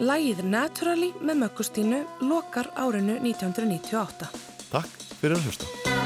[0.00, 4.30] Lægið Naturally með Möggustínu lokar árinu 1998.
[4.72, 5.99] Takk fyrir að hlusta.